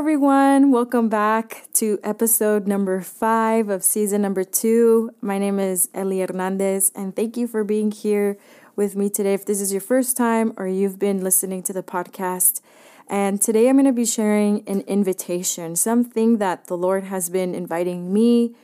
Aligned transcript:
everyone. 0.00 0.70
Welcome 0.70 1.10
back 1.10 1.66
to 1.74 1.98
episode 2.02 2.66
number 2.66 3.02
five 3.02 3.68
of 3.68 3.84
season 3.84 4.22
number 4.22 4.44
two. 4.44 5.10
My 5.20 5.36
name 5.36 5.58
is 5.58 5.90
Ellie 5.92 6.20
Hernandez, 6.20 6.90
and 6.94 7.14
thank 7.14 7.36
you 7.36 7.46
for 7.46 7.64
being 7.64 7.90
here 7.90 8.38
with 8.76 8.96
me 8.96 9.10
today. 9.10 9.34
If 9.34 9.44
this 9.44 9.60
is 9.60 9.72
your 9.72 9.82
first 9.82 10.16
time 10.16 10.54
or 10.56 10.66
you've 10.66 10.98
been 10.98 11.22
listening 11.22 11.62
to 11.64 11.74
the 11.74 11.82
podcast, 11.82 12.62
and 13.08 13.42
today 13.42 13.68
I'm 13.68 13.76
going 13.76 13.84
to 13.84 13.92
be 13.92 14.06
sharing 14.06 14.66
an 14.66 14.80
invitation, 14.86 15.76
something 15.76 16.38
that 16.38 16.68
the 16.68 16.78
Lord 16.78 17.04
has 17.04 17.28
been 17.28 17.54
inviting 17.54 18.10
me, 18.10 18.54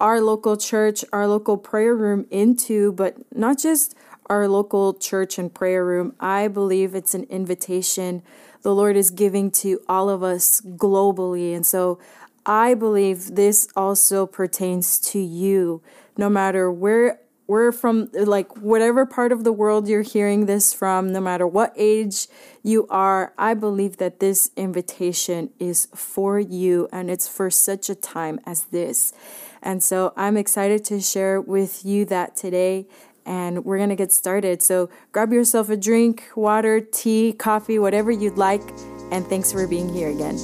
our 0.00 0.18
local 0.22 0.56
church, 0.56 1.04
our 1.12 1.26
local 1.28 1.58
prayer 1.58 1.94
room 1.94 2.24
into, 2.30 2.92
but 2.92 3.16
not 3.36 3.58
just 3.58 3.94
our 4.30 4.48
local 4.48 4.94
church 4.94 5.36
and 5.36 5.52
prayer 5.52 5.84
room. 5.84 6.14
I 6.18 6.48
believe 6.48 6.94
it's 6.94 7.12
an 7.12 7.24
invitation 7.24 8.22
the 8.62 8.74
Lord 8.74 8.96
is 8.96 9.10
giving 9.10 9.50
to 9.52 9.80
all 9.88 10.08
of 10.08 10.22
us 10.22 10.60
globally. 10.60 11.54
And 11.54 11.64
so 11.64 11.98
I 12.44 12.74
believe 12.74 13.34
this 13.34 13.68
also 13.76 14.26
pertains 14.26 14.98
to 15.10 15.18
you, 15.18 15.82
no 16.16 16.28
matter 16.28 16.70
where 16.70 17.20
we're 17.46 17.72
from, 17.72 18.08
like 18.12 18.56
whatever 18.58 19.04
part 19.04 19.32
of 19.32 19.42
the 19.42 19.52
world 19.52 19.88
you're 19.88 20.02
hearing 20.02 20.46
this 20.46 20.72
from, 20.72 21.12
no 21.12 21.20
matter 21.20 21.44
what 21.44 21.72
age 21.76 22.28
you 22.62 22.86
are, 22.88 23.32
I 23.36 23.54
believe 23.54 23.96
that 23.96 24.20
this 24.20 24.52
invitation 24.56 25.50
is 25.58 25.88
for 25.92 26.38
you 26.38 26.88
and 26.92 27.10
it's 27.10 27.26
for 27.26 27.50
such 27.50 27.90
a 27.90 27.96
time 27.96 28.38
as 28.46 28.64
this. 28.64 29.12
And 29.62 29.82
so 29.82 30.12
I'm 30.16 30.36
excited 30.36 30.84
to 30.86 31.00
share 31.00 31.40
with 31.40 31.84
you 31.84 32.04
that 32.04 32.36
today 32.36 32.86
and 33.30 33.64
we're 33.64 33.78
to 33.90 33.96
get 33.96 34.10
started. 34.10 34.60
So 34.60 34.90
grab 35.12 35.32
yourself 35.32 35.70
a 35.70 35.76
drink, 35.76 36.24
water, 36.34 36.80
tea, 36.80 37.32
coffee, 37.32 37.78
whatever 37.78 38.10
you'd 38.10 38.36
like. 38.36 38.62
And 39.12 39.24
thanks 39.24 39.52
for 39.52 39.68
being 39.68 39.88
here 39.88 40.10
again. 40.10 40.36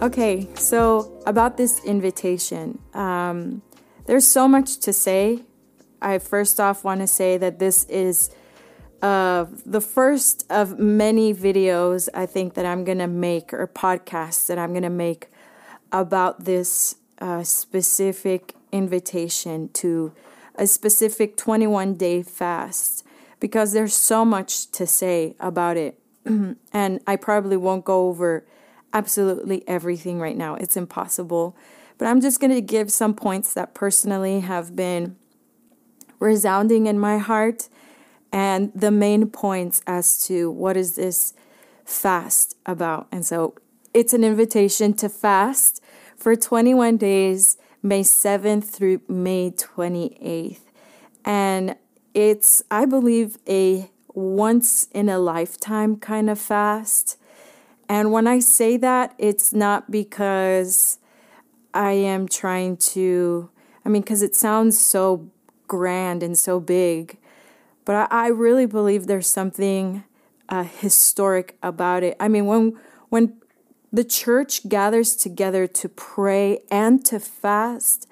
Okay, 0.00 0.48
so 0.54 1.12
about 1.26 1.58
this 1.58 1.84
invitation, 1.84 2.78
um, 2.94 3.62
there's 4.06 4.26
so 4.26 4.48
much 4.48 4.78
to 4.80 4.92
say. 4.92 5.42
I 6.00 6.18
first 6.18 6.58
off 6.58 6.84
want 6.84 7.02
to 7.02 7.06
say 7.06 7.36
that 7.36 7.58
this 7.58 7.84
is 7.84 8.30
the 9.02 9.80
first 9.80 10.46
of 10.48 10.78
many 10.78 11.34
videos 11.34 12.08
I 12.14 12.26
think 12.26 12.54
that 12.54 12.64
I'm 12.64 12.84
to 12.98 13.08
make 13.08 13.52
or 13.52 13.66
podcasts 13.66 14.46
that 14.46 14.58
I'm 14.58 14.72
to 14.84 14.90
make 14.90 15.28
about 15.90 16.44
this 16.44 16.96
uh, 17.18 17.42
specific 17.42 18.54
invitation 18.70 19.68
to 19.74 20.12
a 20.54 20.66
specific 20.66 21.36
21 21.36 21.94
day 21.94 22.22
fast 22.22 23.04
because 23.40 23.72
there's 23.72 23.94
so 23.94 24.24
much 24.24 24.70
to 24.70 24.86
say 24.86 25.34
about 25.40 25.76
it. 25.76 25.98
and 26.72 27.00
I 27.06 27.16
probably 27.16 27.56
won't 27.56 27.84
go 27.84 28.06
over 28.06 28.46
absolutely 28.92 29.66
everything 29.66 30.20
right 30.20 30.36
now. 30.36 30.54
It's 30.54 30.76
impossible. 30.76 31.56
But 31.98 32.06
I'm 32.06 32.20
just 32.20 32.40
going 32.40 32.52
to 32.52 32.60
give 32.60 32.92
some 32.92 33.14
points 33.14 33.52
that 33.54 33.74
personally 33.74 34.40
have 34.40 34.76
been 34.76 35.16
resounding 36.20 36.86
in 36.86 36.98
my 36.98 37.18
heart 37.18 37.68
and 38.32 38.72
the 38.74 38.90
main 38.90 39.28
points 39.28 39.82
as 39.86 40.24
to 40.26 40.50
what 40.50 40.76
is 40.76 40.96
this 40.96 41.34
fast 41.84 42.56
about. 42.64 43.06
And 43.12 43.26
so 43.26 43.54
it's 43.92 44.14
an 44.14 44.24
invitation 44.24 44.94
to 44.94 45.08
fast 45.08 45.82
for 46.16 46.34
21 46.34 46.96
days, 46.96 47.58
May 47.82 48.02
7th 48.02 48.64
through 48.64 49.02
May 49.08 49.50
28th. 49.50 50.60
And 51.24 51.76
it's, 52.14 52.62
I 52.70 52.86
believe, 52.86 53.38
a 53.48 53.90
once 54.14 54.88
in 54.92 55.08
a 55.08 55.18
lifetime 55.18 55.96
kind 55.96 56.30
of 56.30 56.38
fast. 56.38 57.18
And 57.88 58.12
when 58.12 58.26
I 58.26 58.38
say 58.38 58.76
that, 58.78 59.14
it's 59.18 59.52
not 59.52 59.90
because 59.90 60.98
I 61.74 61.92
am 61.92 62.28
trying 62.28 62.76
to, 62.78 63.50
I 63.84 63.88
mean, 63.88 64.02
because 64.02 64.22
it 64.22 64.34
sounds 64.34 64.78
so 64.78 65.30
grand 65.66 66.22
and 66.22 66.38
so 66.38 66.60
big. 66.60 67.18
But 67.84 68.08
I, 68.12 68.24
I 68.24 68.28
really 68.28 68.66
believe 68.66 69.06
there's 69.06 69.26
something 69.26 70.04
uh, 70.48 70.64
historic 70.64 71.56
about 71.62 72.02
it. 72.02 72.16
I 72.20 72.28
mean, 72.28 72.46
when 72.46 72.78
when 73.08 73.34
the 73.92 74.04
church 74.04 74.68
gathers 74.68 75.14
together 75.16 75.66
to 75.66 75.88
pray 75.88 76.60
and 76.70 77.04
to 77.06 77.20
fast, 77.20 78.08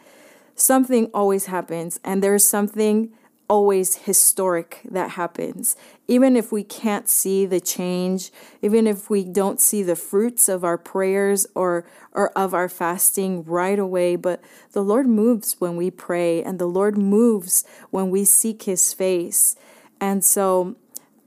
something 0.54 1.10
always 1.14 1.46
happens, 1.46 1.98
and 2.04 2.22
there's 2.22 2.44
something 2.44 3.12
always 3.50 3.96
historic 3.96 4.80
that 4.88 5.10
happens. 5.10 5.76
Even 6.06 6.36
if 6.36 6.52
we 6.52 6.62
can't 6.62 7.08
see 7.08 7.44
the 7.44 7.60
change, 7.60 8.30
even 8.62 8.86
if 8.86 9.10
we 9.10 9.24
don't 9.24 9.60
see 9.60 9.82
the 9.82 9.96
fruits 9.96 10.48
of 10.48 10.62
our 10.62 10.78
prayers 10.78 11.48
or, 11.56 11.84
or 12.12 12.30
of 12.38 12.54
our 12.54 12.68
fasting 12.68 13.42
right 13.42 13.80
away, 13.80 14.14
but 14.14 14.40
the 14.70 14.84
Lord 14.84 15.08
moves 15.08 15.56
when 15.58 15.74
we 15.74 15.90
pray 15.90 16.44
and 16.44 16.60
the 16.60 16.68
Lord 16.68 16.96
moves 16.96 17.64
when 17.90 18.08
we 18.08 18.24
seek 18.24 18.62
his 18.62 18.94
face. 18.94 19.56
And 20.00 20.24
so 20.24 20.76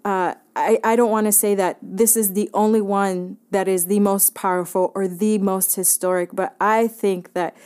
uh, 0.06 0.36
I, 0.56 0.80
I 0.82 0.96
don't 0.96 1.12
want 1.12 1.28
to 1.28 1.34
say 1.34 1.56
that 1.56 1.78
this 1.82 2.16
is 2.16 2.32
the 2.34 2.50
only 2.54 2.82
one 2.82 3.36
that 3.52 3.68
is 3.68 3.88
the 3.88 4.00
most 4.00 4.34
powerful 4.34 4.94
or 4.96 5.10
the 5.10 5.40
most 5.40 5.76
historic, 5.76 6.30
but 6.32 6.56
I 6.62 6.88
think 6.88 7.34
that 7.34 7.58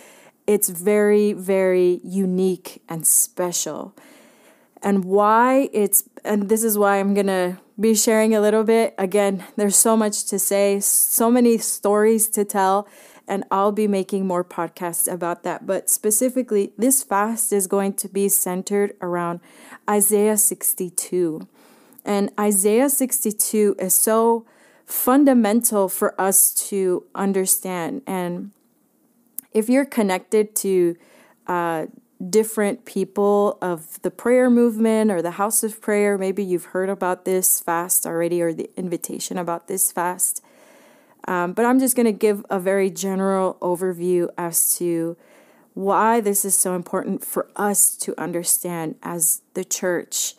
it's 0.47 0.69
very, 0.69 1.33
very 1.33 1.99
unique 2.03 2.81
and 2.89 3.05
special 3.05 3.93
and 4.81 5.05
why 5.05 5.69
it's 5.73 6.03
and 6.23 6.49
this 6.49 6.63
is 6.63 6.77
why 6.77 6.99
I'm 6.99 7.13
going 7.13 7.27
to 7.27 7.57
be 7.79 7.95
sharing 7.95 8.35
a 8.35 8.41
little 8.41 8.63
bit. 8.63 8.93
Again, 8.97 9.43
there's 9.55 9.77
so 9.77 9.95
much 9.95 10.25
to 10.25 10.39
say, 10.39 10.79
so 10.79 11.29
many 11.29 11.57
stories 11.57 12.27
to 12.29 12.43
tell, 12.43 12.87
and 13.27 13.43
I'll 13.51 13.71
be 13.71 13.87
making 13.87 14.25
more 14.25 14.43
podcasts 14.43 15.11
about 15.11 15.43
that. 15.43 15.65
But 15.65 15.89
specifically, 15.89 16.73
this 16.77 17.03
fast 17.03 17.53
is 17.53 17.67
going 17.67 17.93
to 17.93 18.07
be 18.07 18.29
centered 18.29 18.95
around 19.01 19.41
Isaiah 19.89 20.37
62. 20.37 21.47
And 22.03 22.31
Isaiah 22.39 22.89
62 22.89 23.75
is 23.79 23.93
so 23.93 24.45
fundamental 24.85 25.89
for 25.89 26.19
us 26.19 26.53
to 26.69 27.03
understand. 27.13 28.01
And 28.07 28.51
if 29.51 29.69
you're 29.69 29.85
connected 29.85 30.55
to 30.55 30.95
uh, 31.45 31.87
different 32.29 32.85
people 32.85 33.57
of 33.61 34.01
the 34.01 34.09
prayer 34.09 34.49
movement 34.49 35.11
or 35.11 35.21
the 35.21 35.31
house 35.31 35.63
of 35.63 35.81
prayer. 35.81 36.17
Maybe 36.17 36.43
you've 36.43 36.65
heard 36.65 36.89
about 36.89 37.25
this 37.25 37.59
fast 37.59 38.05
already 38.05 38.41
or 38.41 38.53
the 38.53 38.69
invitation 38.75 39.37
about 39.37 39.67
this 39.67 39.91
fast. 39.91 40.43
Um, 41.27 41.53
but 41.53 41.65
I'm 41.65 41.79
just 41.79 41.95
going 41.95 42.05
to 42.05 42.11
give 42.11 42.45
a 42.49 42.59
very 42.59 42.89
general 42.89 43.57
overview 43.61 44.29
as 44.37 44.75
to 44.77 45.17
why 45.73 46.21
this 46.21 46.43
is 46.43 46.57
so 46.57 46.73
important 46.73 47.23
for 47.23 47.49
us 47.55 47.95
to 47.97 48.19
understand 48.19 48.95
as 49.03 49.41
the 49.53 49.63
church. 49.63 50.33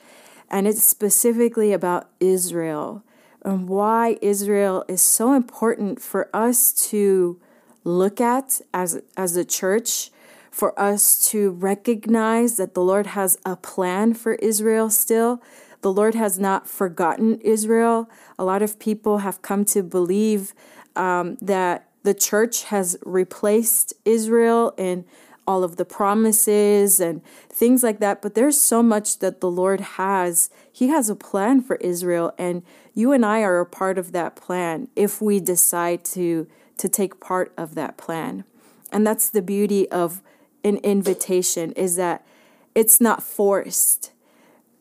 And 0.51 0.67
it's 0.67 0.83
specifically 0.83 1.73
about 1.73 2.09
Israel 2.19 3.05
and 3.45 3.69
why 3.69 4.19
Israel 4.21 4.85
is 4.89 5.01
so 5.01 5.35
important 5.35 6.01
for 6.01 6.29
us 6.35 6.73
to 6.91 7.39
look 7.85 8.21
at 8.21 8.61
as, 8.75 9.01
as 9.17 9.37
a 9.37 9.45
church 9.45 10.11
for 10.59 10.77
us 10.77 11.25
to 11.31 11.51
recognize 11.51 12.57
that 12.57 12.75
the 12.75 12.83
Lord 12.83 13.07
has 13.07 13.39
a 13.47 13.55
plan 13.55 14.13
for 14.13 14.35
Israel 14.35 14.91
still. 14.91 15.41
The 15.83 15.93
Lord 15.93 16.17
has 16.17 16.37
not 16.37 16.67
forgotten 16.67 17.41
Israel. 17.43 18.11
A 18.41 18.45
lot 18.45 18.61
of 18.61 18.81
people 18.81 19.19
have 19.19 19.41
come 19.41 19.65
to 19.67 19.85
believe 19.85 20.55
um, 20.97 21.37
that 21.41 21.87
the 22.03 22.13
church 22.13 22.65
has 22.65 22.97
replaced 23.07 23.95
Israel 24.05 24.75
in 24.77 25.05
all 25.47 25.63
of 25.63 25.77
the 25.77 25.85
promises 25.85 26.99
and 26.99 27.23
things 27.49 27.85
like 27.85 28.01
that. 28.01 28.21
But 28.21 28.35
there's 28.35 28.61
so 28.61 28.83
much 28.83 29.21
that 29.21 29.41
the 29.41 29.49
Lord 29.49 29.81
has. 29.81 30.51
He 30.73 30.89
has 30.89 31.09
a 31.09 31.15
plan 31.15 31.63
for 31.63 31.77
Israel, 31.77 32.35
and 32.37 32.65
you 32.95 33.13
and 33.13 33.25
I 33.25 33.43
are 33.43 33.61
a 33.61 33.65
part 33.67 33.97
of 33.97 34.11
that 34.11 34.35
plan 34.35 34.89
if 34.97 35.23
we 35.23 35.39
decide 35.39 36.05
to 36.17 36.49
to 36.79 36.89
take 36.89 37.21
part 37.21 37.53
of 37.57 37.77
that 37.77 37.97
plan. 37.97 38.43
And 38.91 39.07
that's 39.07 39.31
the 39.31 39.43
beauty 39.43 39.89
of 39.91 40.21
an 40.65 40.79
invitation 40.79 41.73
is 41.73 41.97
that 41.97 42.27
it's 42.75 43.01
not 43.01 43.23
forced. 43.23 44.13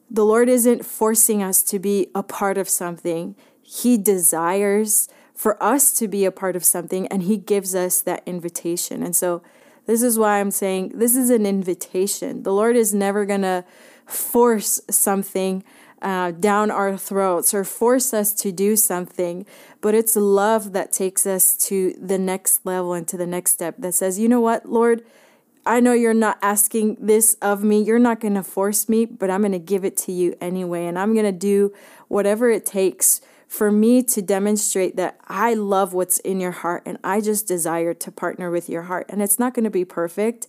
The 0.09 0.25
Lord 0.25 0.49
isn't 0.49 0.85
forcing 0.85 1.43
us 1.43 1.61
to 1.63 1.79
be 1.79 2.07
a 2.15 2.23
part 2.23 2.57
of 2.57 2.69
something. 2.69 3.35
He 3.61 3.97
desires 3.97 5.09
for 5.33 5.61
us 5.61 5.93
to 5.93 6.07
be 6.07 6.25
a 6.25 6.31
part 6.31 6.55
of 6.55 6.65
something, 6.65 7.07
and 7.07 7.23
He 7.23 7.37
gives 7.37 7.75
us 7.75 8.01
that 8.01 8.23
invitation. 8.25 9.03
And 9.03 9.15
so, 9.15 9.41
this 9.85 10.01
is 10.01 10.19
why 10.19 10.39
I'm 10.39 10.51
saying 10.51 10.93
this 10.95 11.15
is 11.15 11.29
an 11.29 11.45
invitation. 11.45 12.43
The 12.43 12.51
Lord 12.51 12.75
is 12.75 12.93
never 12.93 13.25
going 13.25 13.43
to 13.43 13.63
force 14.05 14.81
something 14.89 15.63
uh, 16.01 16.31
down 16.31 16.69
our 16.69 16.97
throats 16.97 17.53
or 17.53 17.63
force 17.63 18.13
us 18.13 18.33
to 18.33 18.51
do 18.51 18.75
something, 18.75 19.45
but 19.81 19.95
it's 19.95 20.15
love 20.15 20.73
that 20.73 20.91
takes 20.91 21.25
us 21.25 21.55
to 21.55 21.93
the 21.99 22.19
next 22.19 22.65
level 22.65 22.93
and 22.93 23.07
to 23.07 23.17
the 23.17 23.25
next 23.25 23.53
step 23.53 23.75
that 23.79 23.93
says, 23.93 24.19
you 24.19 24.29
know 24.29 24.41
what, 24.41 24.67
Lord, 24.67 25.03
I 25.67 25.81
know 25.81 25.91
you're 25.91 26.13
not 26.13 26.39
asking 26.41 26.97
this 26.99 27.35
of 27.41 27.63
me. 27.63 27.83
You're 27.83 27.99
not 27.99 28.21
going 28.21 28.35
to 28.35 28.43
force 28.43 28.87
me, 28.87 29.05
but 29.05 29.29
I'm 29.29 29.41
going 29.41 29.51
to 29.51 29.59
give 29.59 29.83
it 29.83 29.97
to 29.97 30.11
you 30.13 30.35
anyway. 30.39 30.85
And 30.85 30.97
I'm 30.97 31.13
going 31.13 31.25
to 31.25 31.31
do 31.31 31.73
whatever 32.07 32.49
it 32.49 32.65
takes 32.65 33.19
for 33.47 33.69
me 33.71 34.01
to 34.03 34.21
demonstrate 34.21 34.95
that 34.95 35.19
I 35.27 35.53
love 35.53 35.93
what's 35.93 36.19
in 36.19 36.39
your 36.39 36.51
heart 36.51 36.83
and 36.85 36.97
I 37.03 37.21
just 37.21 37.47
desire 37.47 37.93
to 37.93 38.11
partner 38.11 38.49
with 38.49 38.69
your 38.69 38.83
heart. 38.83 39.07
And 39.09 39.21
it's 39.21 39.39
not 39.39 39.53
going 39.53 39.65
to 39.65 39.69
be 39.69 39.85
perfect, 39.85 40.47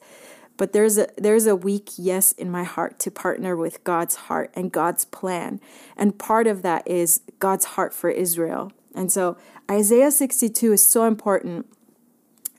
but 0.56 0.72
there's 0.72 0.98
a 0.98 1.08
there's 1.16 1.46
a 1.46 1.56
weak 1.56 1.90
yes 1.96 2.32
in 2.32 2.50
my 2.50 2.64
heart 2.64 2.98
to 3.00 3.10
partner 3.10 3.56
with 3.56 3.84
God's 3.84 4.16
heart 4.16 4.52
and 4.54 4.72
God's 4.72 5.04
plan. 5.04 5.60
And 5.96 6.18
part 6.18 6.46
of 6.46 6.62
that 6.62 6.86
is 6.86 7.22
God's 7.38 7.64
heart 7.64 7.94
for 7.94 8.10
Israel. 8.10 8.72
And 8.94 9.12
so 9.12 9.36
Isaiah 9.70 10.10
62 10.10 10.72
is 10.72 10.84
so 10.84 11.04
important. 11.04 11.66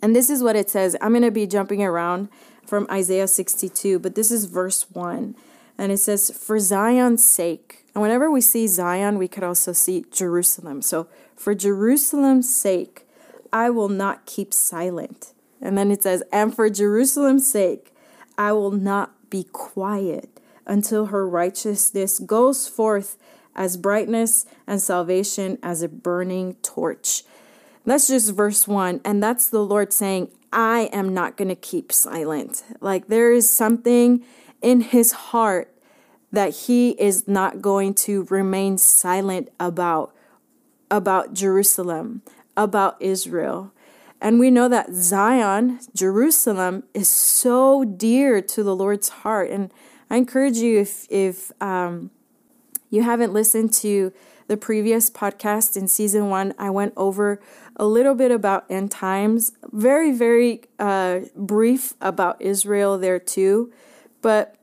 And 0.01 0.15
this 0.15 0.29
is 0.29 0.41
what 0.41 0.55
it 0.55 0.69
says. 0.69 0.95
I'm 1.01 1.11
going 1.11 1.23
to 1.23 1.31
be 1.31 1.45
jumping 1.45 1.83
around 1.83 2.29
from 2.69 2.87
Isaiah 2.91 3.27
62, 3.27 3.99
but 3.99 4.13
this 4.13 4.29
is 4.29 4.45
verse 4.45 4.89
1. 4.91 5.35
And 5.77 5.91
it 5.91 5.97
says, 5.97 6.29
For 6.29 6.59
Zion's 6.59 7.25
sake. 7.25 7.85
And 7.95 8.01
whenever 8.01 8.29
we 8.29 8.41
see 8.41 8.67
Zion, 8.67 9.17
we 9.17 9.27
could 9.27 9.43
also 9.43 9.73
see 9.73 10.05
Jerusalem. 10.11 10.81
So, 10.81 11.07
for 11.35 11.55
Jerusalem's 11.55 12.53
sake, 12.53 13.07
I 13.51 13.69
will 13.71 13.89
not 13.89 14.25
keep 14.25 14.53
silent. 14.53 15.33
And 15.59 15.77
then 15.77 15.89
it 15.89 16.03
says, 16.03 16.21
And 16.31 16.53
for 16.53 16.69
Jerusalem's 16.69 17.49
sake, 17.49 17.93
I 18.37 18.51
will 18.51 18.71
not 18.71 19.29
be 19.29 19.45
quiet 19.45 20.29
until 20.67 21.07
her 21.07 21.27
righteousness 21.27 22.19
goes 22.19 22.67
forth 22.67 23.17
as 23.55 23.77
brightness 23.77 24.45
and 24.67 24.81
salvation 24.81 25.57
as 25.63 25.81
a 25.81 25.89
burning 25.89 26.53
torch. 26.61 27.23
That's 27.85 28.07
just 28.07 28.35
verse 28.35 28.67
one. 28.67 29.01
And 29.03 29.23
that's 29.23 29.49
the 29.49 29.63
Lord 29.65 29.91
saying, 29.91 30.29
I 30.51 30.89
am 30.91 31.13
not 31.13 31.37
going 31.37 31.49
to 31.49 31.55
keep 31.55 31.91
silent. 31.91 32.63
Like 32.79 33.07
there 33.07 33.31
is 33.31 33.49
something 33.49 34.23
in 34.61 34.81
his 34.81 35.11
heart 35.11 35.73
that 36.31 36.53
he 36.53 36.91
is 36.91 37.27
not 37.27 37.61
going 37.61 37.93
to 37.93 38.23
remain 38.29 38.77
silent 38.77 39.49
about 39.59 40.13
about 40.91 41.33
Jerusalem, 41.33 42.23
about 42.57 42.97
Israel. 42.99 43.71
And 44.21 44.39
we 44.39 44.51
know 44.51 44.67
that 44.67 44.91
Zion, 44.91 45.79
Jerusalem, 45.95 46.83
is 46.93 47.07
so 47.07 47.85
dear 47.85 48.41
to 48.41 48.63
the 48.63 48.75
Lord's 48.75 49.09
heart. 49.09 49.49
And 49.49 49.71
I 50.09 50.17
encourage 50.17 50.57
you, 50.57 50.79
if 50.79 51.05
if 51.09 51.51
um, 51.61 52.11
you 52.89 53.03
haven't 53.03 53.33
listened 53.33 53.71
to 53.73 54.11
the 54.49 54.57
previous 54.57 55.11
podcast 55.11 55.77
in 55.77 55.87
season 55.87 56.27
one, 56.27 56.55
I 56.57 56.71
went 56.71 56.93
over 56.97 57.39
a 57.75 57.85
little 57.85 58.15
bit 58.15 58.31
about 58.31 58.65
end 58.67 58.89
times, 58.89 59.51
very, 59.71 60.11
very 60.11 60.63
uh, 60.79 61.19
brief 61.35 61.93
about 62.01 62.41
Israel 62.41 62.97
there 62.97 63.19
too. 63.19 63.71
But 64.23 64.55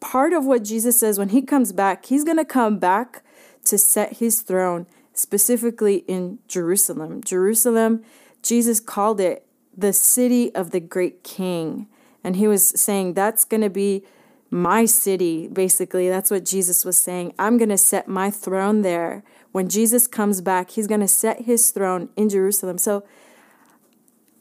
part 0.00 0.32
of 0.32 0.46
what 0.46 0.64
Jesus 0.64 0.98
says 0.98 1.18
when 1.18 1.28
he 1.28 1.42
comes 1.42 1.72
back, 1.72 2.06
he's 2.06 2.24
going 2.24 2.38
to 2.38 2.46
come 2.46 2.78
back 2.78 3.22
to 3.64 3.76
set 3.76 4.14
his 4.14 4.40
throne 4.40 4.86
specifically 5.12 5.96
in 6.08 6.38
Jerusalem. 6.48 7.22
Jerusalem, 7.22 8.02
Jesus 8.42 8.80
called 8.80 9.20
it 9.20 9.46
the 9.76 9.92
city 9.92 10.54
of 10.54 10.70
the 10.70 10.80
great 10.80 11.22
king. 11.22 11.88
And 12.24 12.36
he 12.36 12.48
was 12.48 12.66
saying 12.66 13.12
that's 13.12 13.44
going 13.44 13.60
to 13.60 13.70
be 13.70 14.02
my 14.50 14.84
city, 14.84 15.48
basically. 15.48 16.08
That's 16.08 16.30
what 16.30 16.44
Jesus 16.44 16.84
was 16.84 16.96
saying. 16.96 17.34
I'm 17.38 17.58
going 17.58 17.68
to 17.68 17.78
set 17.78 18.08
my 18.08 18.30
throne 18.30 18.82
there. 18.82 19.22
When 19.52 19.68
Jesus 19.68 20.06
comes 20.06 20.40
back, 20.40 20.70
he's 20.70 20.86
going 20.86 21.00
to 21.00 21.08
set 21.08 21.42
his 21.42 21.70
throne 21.70 22.10
in 22.16 22.28
Jerusalem. 22.28 22.78
So, 22.78 23.04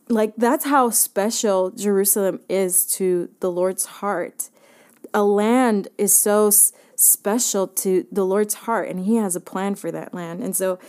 like, 0.07 0.33
that's 0.37 0.65
how 0.65 0.89
special 0.91 1.71
Jerusalem 1.71 2.39
is 2.47 2.85
to 2.97 3.29
the 3.39 3.51
Lord's 3.51 3.85
heart. 3.85 4.49
A 5.13 5.23
land 5.23 5.87
is 5.97 6.15
so 6.15 6.51
special 6.95 7.67
to 7.67 8.05
the 8.11 8.25
Lord's 8.25 8.53
heart, 8.53 8.89
and 8.89 9.05
he 9.05 9.15
has 9.15 9.35
a 9.35 9.41
plan 9.41 9.75
for 9.75 9.91
that 9.91 10.13
land. 10.13 10.43
And 10.43 10.55
so, 10.55 10.79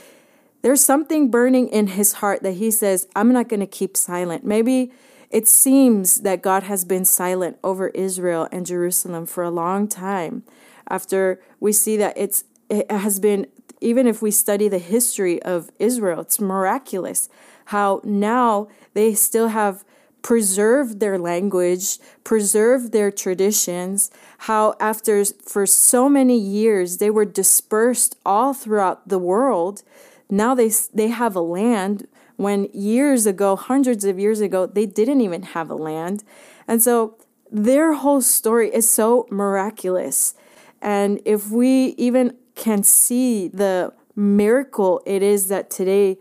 there's 0.63 0.85
something 0.85 1.31
burning 1.31 1.69
in 1.69 1.87
his 1.89 2.15
heart 2.15 2.43
that 2.43 2.55
he 2.55 2.73
says, 2.73 3.07
I'm 3.15 3.33
not 3.33 3.49
going 3.49 3.61
to 3.61 3.67
keep 3.67 3.97
silent. 3.97 4.45
Maybe 4.45 4.91
it 5.37 5.47
seems 5.47 6.23
that 6.23 6.41
God 6.41 6.63
has 6.63 6.87
been 6.87 7.05
silent 7.05 7.59
over 7.63 7.89
Israel 7.89 8.49
and 8.51 8.65
Jerusalem 8.65 9.27
for 9.27 9.45
a 9.45 9.51
long 9.51 9.87
time. 9.87 10.45
After 10.89 11.43
we 11.61 11.73
see 11.73 11.99
that 11.99 12.17
it's 12.17 12.45
it 12.71 12.91
has 12.91 13.21
been 13.21 13.47
even 13.83 14.07
if 14.07 14.23
we 14.23 14.31
study 14.31 14.67
the 14.67 14.79
history 14.79 15.43
of 15.43 15.69
Israel, 15.79 16.23
it's 16.23 16.41
miraculous 16.41 17.29
how 17.67 18.01
now 18.03 18.69
they 18.95 19.13
still 19.13 19.49
have 19.49 19.85
preserved 20.23 21.01
their 21.01 21.19
language, 21.19 21.99
preserved 22.25 22.93
their 22.93 23.11
traditions, 23.11 24.11
how 24.49 24.75
after 24.81 25.23
for 25.23 25.67
so 25.67 26.09
many 26.09 26.39
years 26.39 26.97
they 26.97 27.11
were 27.11 27.27
dispersed 27.27 28.17
all 28.25 28.55
throughout 28.55 29.07
the 29.07 29.19
world, 29.19 29.83
now 30.31 30.55
they 30.55 30.71
they 30.95 31.09
have 31.09 31.37
a 31.37 31.43
land 31.43 32.09
when 32.37 32.69
years 32.73 33.27
ago, 33.27 33.57
hundreds 33.57 34.05
of 34.05 34.19
years 34.19 34.41
ago, 34.41 34.67
they 34.67 34.87
didn't 34.87 35.21
even 35.21 35.43
have 35.43 35.71
a 35.71 35.75
land. 35.75 36.23
And 36.69 36.83
so 36.83 37.17
their 37.51 37.95
whole 37.95 38.21
story 38.21 38.73
is 38.75 38.89
so 38.89 39.27
miraculous. 39.31 40.35
And 40.83 41.21
if 41.25 41.51
we 41.51 41.95
even 41.97 42.37
can 42.55 42.83
see 42.83 43.49
the 43.49 43.93
miracle 44.15 45.03
it 45.05 45.23
is 45.23 45.49
that 45.49 45.69
today 45.69 46.17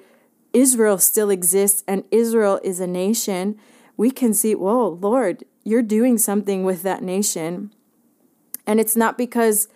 Israel 0.54 0.98
still 0.98 1.30
exists 1.30 1.84
and 1.88 2.04
Israel 2.12 2.60
is 2.64 2.80
a 2.80 2.88
nation, 2.88 3.58
we 3.98 4.12
can 4.12 4.34
see, 4.34 4.56
whoa, 4.56 4.88
Lord, 4.88 5.44
you're 5.64 5.82
doing 5.82 6.18
something 6.18 6.64
with 6.64 6.84
that 6.84 7.02
nation. 7.02 7.74
And 8.68 8.80
it's 8.80 8.96
not 8.96 9.18
because 9.18 9.68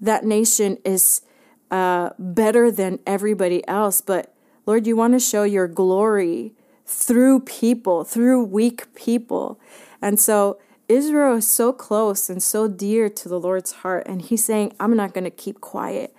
that 0.00 0.24
nation 0.24 0.78
is 0.84 1.22
uh, 1.70 2.10
better 2.18 2.70
than 2.70 2.98
everybody 3.06 3.66
else, 3.68 4.00
but 4.00 4.34
Lord, 4.70 4.86
you 4.86 4.94
want 4.94 5.14
to 5.14 5.18
show 5.18 5.42
your 5.42 5.66
glory 5.66 6.52
through 6.86 7.40
people, 7.40 8.04
through 8.04 8.44
weak 8.44 8.94
people. 8.94 9.58
And 10.00 10.20
so 10.20 10.60
Israel 10.86 11.38
is 11.38 11.50
so 11.50 11.72
close 11.72 12.30
and 12.30 12.40
so 12.40 12.68
dear 12.68 13.08
to 13.08 13.28
the 13.28 13.40
Lord's 13.40 13.72
heart. 13.72 14.06
And 14.06 14.22
he's 14.22 14.44
saying, 14.44 14.72
I'm 14.78 14.94
not 14.94 15.12
going 15.12 15.24
to 15.24 15.30
keep 15.30 15.60
quiet. 15.60 16.14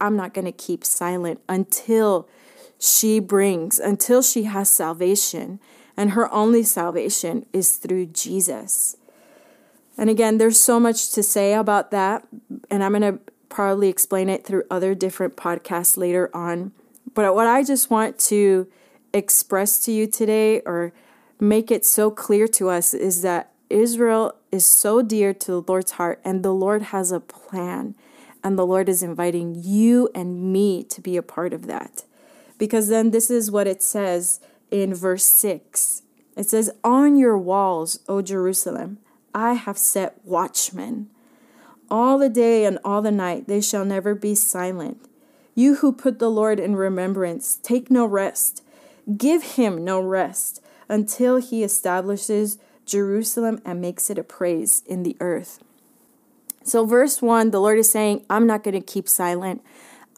I'm 0.00 0.14
not 0.14 0.34
going 0.34 0.44
to 0.44 0.52
keep 0.52 0.84
silent 0.84 1.40
until 1.48 2.28
she 2.78 3.18
brings, 3.18 3.80
until 3.80 4.22
she 4.22 4.44
has 4.44 4.70
salvation. 4.70 5.58
And 5.96 6.12
her 6.12 6.32
only 6.32 6.62
salvation 6.62 7.44
is 7.52 7.76
through 7.76 8.06
Jesus. 8.06 8.98
And 9.98 10.08
again, 10.08 10.38
there's 10.38 10.60
so 10.60 10.78
much 10.78 11.10
to 11.10 11.24
say 11.24 11.54
about 11.54 11.90
that. 11.90 12.24
And 12.70 12.84
I'm 12.84 12.92
going 12.92 13.16
to 13.16 13.20
probably 13.48 13.88
explain 13.88 14.28
it 14.28 14.46
through 14.46 14.62
other 14.70 14.94
different 14.94 15.34
podcasts 15.34 15.96
later 15.96 16.30
on. 16.32 16.70
But 17.16 17.34
what 17.34 17.48
I 17.48 17.64
just 17.64 17.90
want 17.90 18.20
to 18.30 18.68
express 19.12 19.80
to 19.80 19.90
you 19.90 20.06
today 20.06 20.60
or 20.60 20.92
make 21.40 21.72
it 21.72 21.84
so 21.84 22.12
clear 22.12 22.46
to 22.48 22.68
us 22.68 22.94
is 22.94 23.22
that 23.22 23.50
Israel 23.68 24.36
is 24.52 24.64
so 24.64 25.02
dear 25.02 25.34
to 25.34 25.50
the 25.50 25.62
Lord's 25.62 25.92
heart 25.92 26.20
and 26.24 26.44
the 26.44 26.54
Lord 26.54 26.82
has 26.82 27.10
a 27.10 27.18
plan. 27.18 27.96
And 28.44 28.56
the 28.56 28.66
Lord 28.66 28.88
is 28.88 29.02
inviting 29.02 29.56
you 29.56 30.08
and 30.14 30.52
me 30.52 30.84
to 30.84 31.00
be 31.00 31.16
a 31.16 31.22
part 31.22 31.52
of 31.52 31.66
that. 31.66 32.04
Because 32.58 32.88
then 32.88 33.10
this 33.10 33.28
is 33.30 33.50
what 33.50 33.66
it 33.66 33.82
says 33.82 34.38
in 34.70 34.94
verse 34.94 35.24
6 35.24 36.02
it 36.36 36.50
says, 36.50 36.70
On 36.84 37.16
your 37.16 37.38
walls, 37.38 38.00
O 38.08 38.20
Jerusalem, 38.20 38.98
I 39.34 39.54
have 39.54 39.78
set 39.78 40.20
watchmen. 40.22 41.08
All 41.90 42.18
the 42.18 42.28
day 42.28 42.66
and 42.66 42.78
all 42.84 43.00
the 43.00 43.10
night 43.10 43.48
they 43.48 43.60
shall 43.60 43.84
never 43.84 44.14
be 44.14 44.34
silent. 44.34 45.08
You 45.56 45.76
who 45.76 45.90
put 45.90 46.18
the 46.18 46.30
Lord 46.30 46.60
in 46.60 46.76
remembrance, 46.76 47.58
take 47.62 47.90
no 47.90 48.04
rest. 48.04 48.62
Give 49.16 49.42
him 49.42 49.82
no 49.84 50.00
rest 50.00 50.62
until 50.86 51.38
he 51.38 51.64
establishes 51.64 52.58
Jerusalem 52.84 53.60
and 53.64 53.80
makes 53.80 54.10
it 54.10 54.18
a 54.18 54.22
praise 54.22 54.82
in 54.86 55.02
the 55.02 55.16
earth. 55.18 55.58
So, 56.62 56.84
verse 56.84 57.22
1, 57.22 57.52
the 57.52 57.60
Lord 57.60 57.78
is 57.78 57.90
saying, 57.90 58.26
I'm 58.28 58.46
not 58.46 58.64
going 58.64 58.78
to 58.78 58.86
keep 58.86 59.08
silent. 59.08 59.62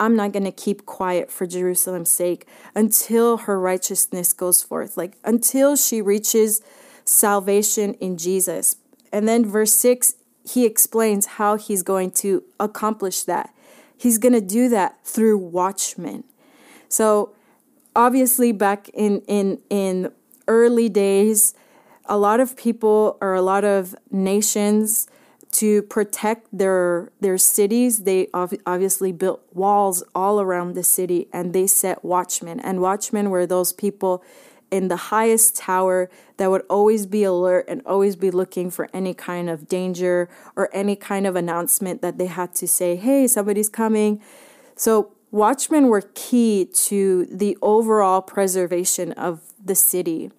I'm 0.01 0.17
not 0.17 0.33
going 0.33 0.45
to 0.45 0.53
keep 0.53 0.87
quiet 0.87 1.31
for 1.31 1.47
Jerusalem's 1.47 2.11
sake 2.11 2.47
until 2.75 3.39
her 3.39 3.61
righteousness 3.61 4.33
goes 4.33 4.63
forth, 4.63 4.97
like 4.97 5.17
until 5.25 5.77
she 5.77 6.03
reaches 6.03 6.63
salvation 7.05 7.95
in 7.95 8.19
Jesus. 8.19 8.77
And 9.13 9.29
then, 9.29 9.47
verse 9.47 9.75
6, 9.75 10.17
he 10.45 10.65
explains 10.65 11.27
how 11.27 11.57
he's 11.57 11.83
going 11.85 12.11
to 12.13 12.43
accomplish 12.59 13.23
that. 13.23 13.55
He's 13.99 14.17
going 14.17 14.33
to 14.33 14.41
do 14.41 14.69
that 14.71 15.05
through 15.05 15.39
watchmen. 15.39 16.25
So 16.89 17.35
obviously 17.95 18.53
back 18.53 18.89
in 18.91 19.21
in 19.27 19.61
in 19.69 20.13
early 20.47 20.89
days, 20.89 21.53
a 22.07 22.17
lot 22.17 22.41
of 22.41 22.57
people 22.57 23.19
or 23.21 23.35
a 23.35 23.43
lot 23.43 23.65
of 23.65 23.95
nations 24.11 25.09
to 25.51 25.83
protect 25.83 26.47
their 26.53 27.11
their 27.21 27.39
cities 27.39 28.05
they 28.05 28.29
obviously 28.35 29.13
built 29.13 29.43
walls 29.53 30.05
all 30.15 30.41
around 30.41 30.75
the 30.75 30.83
city 30.83 31.27
and 31.33 31.55
they 31.55 31.67
set 31.67 32.05
watchmen 32.05 32.61
and 32.61 32.81
watchmen 32.81 33.31
were 33.31 33.47
those 33.47 33.73
people 33.73 34.23
in 34.71 34.89
the 34.89 34.97
highest 34.97 35.57
tower 35.57 36.11
that 36.37 36.51
would 36.51 36.63
always 36.69 37.07
be 37.07 37.25
alert 37.25 37.65
and 37.69 37.83
always 37.87 38.17
be 38.17 38.31
looking 38.31 38.71
for 38.71 38.89
any 38.93 39.15
kind 39.15 39.49
of 39.49 39.69
danger 39.69 40.29
or 40.57 40.69
any 40.73 40.97
kind 40.97 41.27
of 41.27 41.37
announcement 41.37 42.03
that 42.03 42.19
they 42.19 42.27
had 42.27 42.55
to 42.57 42.69
say, 42.69 42.97
hey, 42.97 43.27
somebody's 43.27 43.69
coming. 43.69 44.23
So, 44.77 45.13
watchmen 45.31 45.89
were 45.89 46.03
key 46.15 46.65
to 46.65 47.27
the 47.31 47.57
overall 47.61 48.23
preservation 48.23 49.13
of 49.13 49.41
the 49.63 49.75
city. 49.75 50.31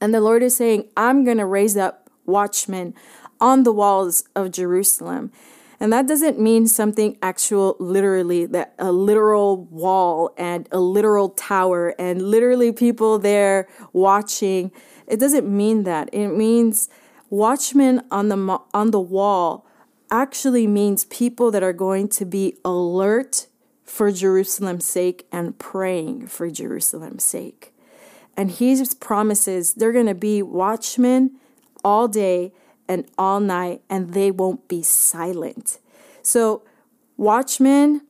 And 0.00 0.12
the 0.12 0.20
Lord 0.20 0.42
is 0.42 0.56
saying, 0.56 0.88
I'm 0.96 1.24
going 1.24 1.38
to 1.38 1.46
raise 1.46 1.76
up 1.76 2.10
watchmen 2.24 2.94
on 3.40 3.62
the 3.62 3.72
walls 3.72 4.24
of 4.34 4.50
Jerusalem. 4.50 5.30
And 5.78 5.92
that 5.92 6.06
doesn't 6.06 6.40
mean 6.40 6.66
something 6.66 7.18
actual, 7.22 7.76
literally, 7.78 8.46
that 8.46 8.74
a 8.78 8.92
literal 8.92 9.64
wall 9.64 10.32
and 10.36 10.68
a 10.72 10.80
literal 10.80 11.30
tower 11.30 11.94
and 11.98 12.22
literally 12.22 12.72
people 12.72 13.18
there 13.18 13.68
watching. 13.92 14.72
It 15.06 15.20
doesn't 15.20 15.48
mean 15.48 15.84
that. 15.84 16.08
It 16.12 16.28
means 16.28 16.88
watchmen 17.28 18.02
on 18.10 18.28
the 18.28 18.58
on 18.72 18.90
the 18.90 19.00
wall 19.00 19.66
actually 20.10 20.66
means 20.66 21.04
people 21.06 21.50
that 21.50 21.62
are 21.62 21.72
going 21.72 22.08
to 22.08 22.24
be 22.24 22.56
alert 22.64 23.46
for 23.84 24.10
Jerusalem's 24.10 24.84
sake 24.84 25.26
and 25.32 25.58
praying 25.58 26.26
for 26.28 26.50
Jerusalem's 26.50 27.24
sake. 27.24 27.72
And 28.36 28.50
he 28.50 28.82
promises 29.00 29.74
they're 29.74 29.92
going 29.92 30.06
to 30.06 30.14
be 30.14 30.42
watchmen 30.42 31.32
all 31.84 32.08
day 32.08 32.52
and 32.88 33.06
all 33.18 33.40
night, 33.40 33.82
and 33.90 34.12
they 34.14 34.30
won't 34.30 34.68
be 34.68 34.82
silent. 34.82 35.78
So, 36.22 36.62
watchmen 37.16 38.02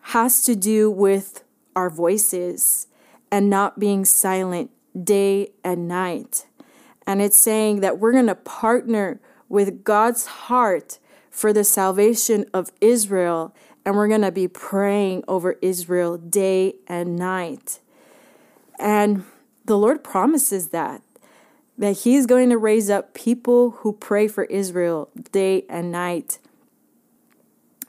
has 0.00 0.42
to 0.44 0.54
do 0.54 0.90
with 0.90 1.44
our 1.76 1.90
voices 1.90 2.86
and 3.30 3.50
not 3.50 3.78
being 3.78 4.04
silent 4.04 4.70
day 5.04 5.50
and 5.62 5.86
night. 5.86 6.46
And 7.06 7.22
it's 7.22 7.36
saying 7.36 7.80
that 7.80 7.98
we're 7.98 8.12
going 8.12 8.26
to 8.26 8.34
partner 8.34 9.20
with 9.48 9.84
God's 9.84 10.26
heart 10.26 10.98
for 11.30 11.52
the 11.52 11.64
salvation 11.64 12.44
of 12.52 12.70
Israel, 12.80 13.54
and 13.84 13.96
we're 13.96 14.08
going 14.08 14.22
to 14.22 14.32
be 14.32 14.48
praying 14.48 15.24
over 15.28 15.56
Israel 15.62 16.18
day 16.18 16.74
and 16.86 17.16
night. 17.16 17.80
And 18.78 19.24
the 19.64 19.78
Lord 19.78 20.02
promises 20.02 20.68
that 20.68 21.02
that 21.78 21.98
he's 21.98 22.26
going 22.26 22.50
to 22.50 22.58
raise 22.58 22.90
up 22.90 23.14
people 23.14 23.70
who 23.70 23.92
pray 23.92 24.26
for 24.26 24.44
Israel 24.44 25.08
day 25.30 25.64
and 25.68 25.92
night. 25.92 26.38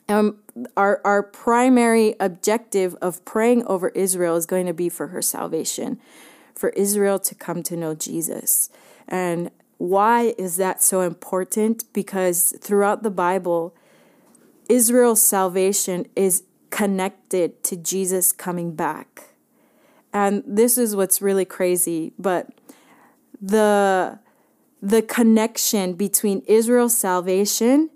Um, 0.08 0.38
our, 0.77 1.01
our 1.03 1.24
primary 1.24 2.15
objective 2.19 2.96
of 3.01 3.25
praying 3.25 3.65
over 3.65 3.89
Israel 3.89 4.36
is 4.36 4.46
going 4.46 4.67
to 4.67 4.74
be 4.74 4.89
for 4.89 5.08
her 5.08 5.22
salvation, 5.22 6.00
for 6.55 6.69
Israel 6.69 7.19
to 7.19 7.36
come 7.36 7.63
to 7.63 7.75
know 7.75 7.96
Jesus. 7.96 8.69
And 9.08 9.50
why 9.77 10.36
is 10.38 10.58
that 10.58 10.84
so 10.84 11.01
important? 11.01 11.91
Because 11.93 12.53
throughout 12.62 13.01
the 13.01 13.12
Bible, 13.12 13.74
Israel's 14.67 15.22
salvation 15.22 16.05
is 16.15 16.43
connected 16.69 17.63
to 17.63 17.75
Jesus 17.75 18.31
coming 18.31 18.75
back. 18.75 19.29
And 20.13 20.43
this 20.46 20.77
is 20.77 20.96
what's 20.96 21.22
really 21.22 21.46
crazy, 21.46 22.13
but 22.19 22.50
the 23.41 24.19
the 24.81 25.01
connection 25.01 25.93
between 25.93 26.41
Israel's 26.48 26.98
salvation 26.98 27.89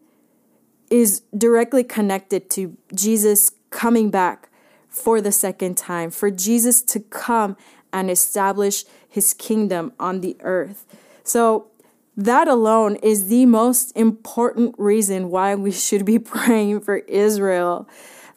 is 0.89 1.21
directly 1.35 1.83
connected 1.83 2.50
to 2.51 2.77
Jesus 2.93 3.51
coming 3.69 4.09
back 4.09 4.50
for 4.89 5.21
the 5.21 5.31
second 5.31 5.75
time, 5.77 6.12
for 6.12 6.29
Jesus 6.29 6.81
to 6.83 7.00
come 7.00 7.57
and 7.91 8.12
establish 8.12 8.85
his 9.07 9.33
kingdom 9.33 9.93
on 10.00 10.21
the 10.21 10.35
earth. 10.41 10.85
So, 11.23 11.67
that 12.15 12.47
alone 12.47 12.97
is 12.97 13.27
the 13.27 13.47
most 13.47 13.91
important 13.97 14.75
reason 14.77 15.31
why 15.31 15.55
we 15.55 15.71
should 15.71 16.05
be 16.05 16.19
praying 16.35 16.81
for 16.81 16.97
Israel, 16.97 17.89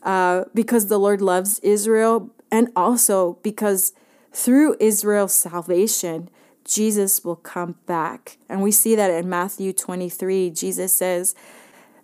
uh, 0.02 0.44
because 0.54 0.86
the 0.86 0.98
Lord 0.98 1.20
loves 1.20 1.58
Israel, 1.58 2.30
and 2.50 2.70
also 2.74 3.38
because 3.42 3.92
through 4.32 4.76
Israel's 4.80 5.34
salvation, 5.34 6.30
Jesus 6.66 7.24
will 7.24 7.36
come 7.36 7.76
back. 7.86 8.38
And 8.48 8.62
we 8.62 8.72
see 8.72 8.94
that 8.96 9.10
in 9.10 9.28
Matthew 9.28 9.72
23. 9.72 10.50
Jesus 10.50 10.92
says, 10.92 11.34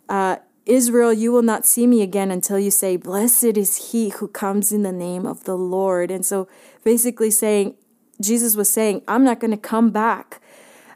uh, 0.09 0.37
Israel, 0.64 1.12
you 1.12 1.33
will 1.33 1.42
not 1.42 1.66
see 1.66 1.87
me 1.87 2.02
again 2.02 2.31
until 2.31 2.59
you 2.59 2.71
say, 2.71 2.97
Blessed 2.97 3.57
is 3.57 3.90
he 3.90 4.11
who 4.11 4.28
comes 4.28 4.71
in 4.71 4.83
the 4.83 4.92
name 4.92 5.26
of 5.26 5.45
the 5.45 5.57
Lord. 5.57 6.11
And 6.11 6.25
so 6.25 6.49
basically 6.85 7.31
saying, 7.31 7.75
Jesus 8.21 8.54
was 8.54 8.71
saying, 8.71 9.02
I'm 9.09 9.25
not 9.25 9.40
going 9.40 9.50
to 9.50 9.57
come 9.57 9.90
back 9.90 10.40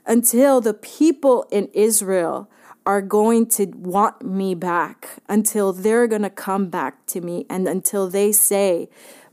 until 0.06 0.60
the 0.60 0.74
people 0.74 1.46
in 1.50 1.68
Israel 1.72 2.48
are 2.84 3.02
going 3.02 3.46
to 3.48 3.66
want 3.74 4.22
me 4.22 4.54
back, 4.54 5.08
until 5.28 5.72
they're 5.72 6.06
going 6.06 6.22
to 6.22 6.30
come 6.30 6.68
back 6.68 7.04
to 7.06 7.20
me, 7.20 7.44
and 7.50 7.66
until 7.66 8.08
they 8.08 8.30
say, 8.30 8.88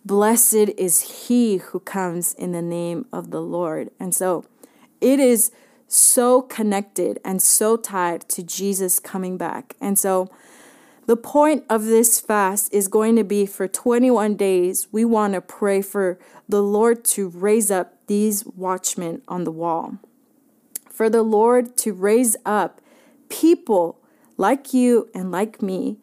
Blessed 0.05 0.69
is 0.77 1.27
he 1.27 1.57
who 1.57 1.79
comes 1.79 2.33
in 2.33 2.51
the 2.51 2.61
name 2.61 3.05
of 3.13 3.31
the 3.31 3.41
Lord. 3.41 3.89
And 3.99 4.13
so 4.13 4.45
it 4.99 5.19
is 5.19 5.51
so 5.87 6.41
connected 6.41 7.19
and 7.23 7.41
so 7.41 7.77
tied 7.77 8.27
to 8.29 8.43
Jesus 8.43 8.99
coming 8.99 9.37
back. 9.37 9.75
And 9.79 9.97
so 9.97 10.29
the 11.05 11.17
point 11.17 11.63
of 11.69 11.85
this 11.85 12.19
fast 12.19 12.73
is 12.73 12.87
going 12.87 13.15
to 13.15 13.23
be 13.23 13.45
for 13.45 13.67
21 13.67 14.35
days, 14.35 14.87
we 14.91 15.05
want 15.05 15.33
to 15.33 15.41
pray 15.41 15.81
for 15.81 16.17
the 16.49 16.63
Lord 16.63 17.03
to 17.05 17.29
raise 17.29 17.69
up 17.71 17.95
these 18.07 18.45
watchmen 18.45 19.21
on 19.27 19.43
the 19.43 19.51
wall. 19.51 19.97
For 20.89 21.09
the 21.09 21.23
Lord 21.23 21.77
to 21.77 21.93
raise 21.93 22.35
up 22.45 22.81
people 23.29 23.99
like 24.37 24.73
you 24.73 25.09
and 25.13 25.31
like 25.31 25.61
me 25.61 25.97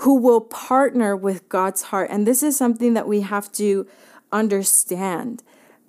who 0.00 0.16
will 0.16 0.40
partner 0.40 1.16
with 1.16 1.48
God's 1.48 1.82
heart. 1.84 2.10
And 2.10 2.26
this 2.26 2.42
is 2.42 2.56
something 2.56 2.94
that 2.94 3.08
we 3.08 3.22
have 3.22 3.50
to 3.52 3.86
understand. 4.30 5.42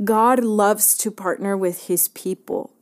God 0.04 0.44
loves 0.44 0.98
to 1.00 1.12
partner 1.12 1.58
with 1.58 1.88
his 1.88 2.08
people. 2.10 2.74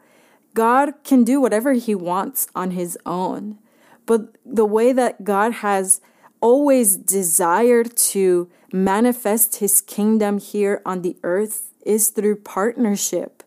God 0.54 0.94
can 1.04 1.24
do 1.24 1.42
whatever 1.42 1.74
he 1.74 1.96
wants 1.96 2.48
on 2.56 2.72
his 2.72 2.98
own. 3.06 3.58
But 4.06 4.36
the 4.46 4.66
way 4.66 4.94
that 4.94 5.24
God 5.24 5.54
has 5.54 6.00
always 6.42 6.96
desired 6.96 7.96
to 7.98 8.50
manifest 8.72 9.58
his 9.58 9.82
kingdom 9.82 10.38
here 10.38 10.82
on 10.86 11.02
the 11.02 11.18
earth 11.24 11.74
is 11.86 12.10
through 12.10 12.36
partnership. 12.38 13.44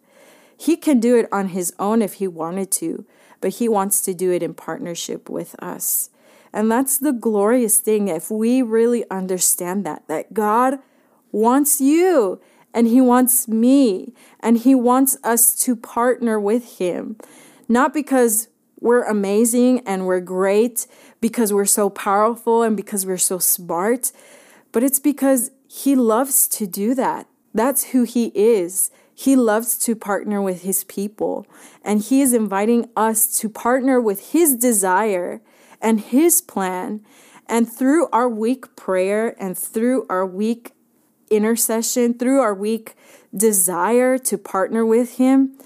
He 0.57 0.77
can 0.77 0.99
do 0.99 1.17
it 1.17 1.29
on 1.31 1.49
his 1.49 1.73
own 1.79 2.03
if 2.03 2.15
he 2.15 2.27
wanted 2.27 2.73
to, 2.73 3.05
but 3.41 3.55
he 3.55 3.69
wants 3.69 4.01
to 4.03 4.15
do 4.15 4.33
it 4.33 4.43
in 4.43 4.55
partnership 4.55 5.31
with 5.31 5.55
us. 5.63 6.11
And 6.53 6.71
that's 6.71 6.99
the 6.99 7.13
glorious 7.13 7.79
thing 7.79 8.09
if 8.09 8.31
we 8.31 8.63
really 8.63 9.09
understand 9.11 9.85
that, 9.87 10.07
that 10.09 10.35
God 10.35 10.79
wants 11.33 11.81
you 11.81 12.41
and 12.73 12.87
He 12.87 13.01
wants 13.01 13.49
me 13.49 14.15
and 14.41 14.59
He 14.59 14.75
wants 14.75 15.17
us 15.25 15.55
to 15.65 15.77
partner 15.77 16.39
with 16.39 16.79
Him. 16.79 17.17
Not 17.69 17.93
because 17.93 18.49
we're 18.81 19.05
amazing 19.05 19.81
and 19.81 20.07
we're 20.07 20.21
great, 20.21 20.87
because 21.21 21.53
we're 21.53 21.65
so 21.65 21.91
powerful 21.91 22.63
and 22.63 22.77
because 22.77 23.05
we're 23.05 23.19
so 23.19 23.39
smart, 23.39 24.13
but 24.73 24.83
it's 24.83 25.01
because 25.01 25.51
He 25.67 25.95
loves 25.95 26.47
to 26.49 26.67
do 26.67 26.95
that. 26.95 27.27
That's 27.53 27.87
who 27.87 28.05
He 28.05 28.27
is. 28.35 28.91
He 29.13 29.35
loves 29.35 29.77
to 29.81 29.97
partner 29.97 30.41
with 30.41 30.63
His 30.63 30.85
people, 30.85 31.45
and 31.83 32.01
He 32.01 32.21
is 32.21 32.33
inviting 32.33 32.89
us 32.97 33.37
to 33.41 33.49
partner 33.49 34.01
with 34.01 34.31
His 34.31 34.55
desire 34.55 35.41
and 35.81 36.01
His 36.01 36.41
plan. 36.41 37.05
And 37.47 37.71
through 37.71 38.09
our 38.11 38.29
weak 38.29 38.77
prayer 38.77 39.35
and 39.41 39.57
through 39.57 40.07
our 40.11 40.27
weak 40.27 40.73
intercession, 41.31 42.15
through 42.15 42.41
our 42.41 42.55
weak 42.55 42.95
desire 43.35 44.19
to 44.19 44.39
partner 44.39 44.85
with 44.85 45.17
Him, 45.17 45.59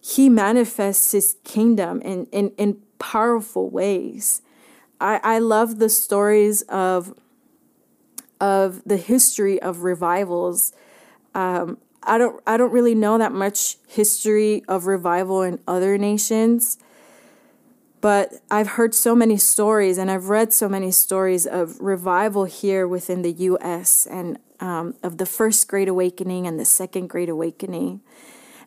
He 0.00 0.28
manifests 0.28 1.12
His 1.12 1.36
kingdom 1.44 2.00
in, 2.02 2.26
in, 2.26 2.50
in 2.56 2.80
powerful 2.98 3.70
ways. 3.70 4.42
I, 5.00 5.20
I 5.22 5.38
love 5.38 5.78
the 5.78 5.88
stories 5.88 6.62
of, 6.62 7.14
of 8.40 8.82
the 8.84 8.96
history 8.96 9.60
of 9.62 9.84
revivals. 9.84 10.72
Um, 11.34 11.78
I 12.02 12.16
don't 12.16 12.42
I 12.46 12.56
don't 12.56 12.72
really 12.72 12.94
know 12.94 13.18
that 13.18 13.32
much 13.32 13.76
history 13.86 14.64
of 14.66 14.86
revival 14.86 15.42
in 15.42 15.60
other 15.68 15.98
nations, 15.98 16.78
but 18.00 18.34
I've 18.50 18.68
heard 18.68 18.94
so 18.94 19.14
many 19.14 19.36
stories 19.36 19.98
and 19.98 20.10
I've 20.10 20.28
read 20.28 20.52
so 20.52 20.68
many 20.68 20.90
stories 20.90 21.46
of 21.46 21.80
revival 21.80 22.44
here 22.44 22.86
within 22.86 23.22
the 23.22 23.32
U.S. 23.32 24.06
and 24.06 24.38
um, 24.60 24.94
of 25.02 25.18
the 25.18 25.26
first 25.26 25.68
Great 25.68 25.88
Awakening 25.88 26.46
and 26.46 26.58
the 26.58 26.64
second 26.64 27.08
Great 27.08 27.28
Awakening. 27.28 28.00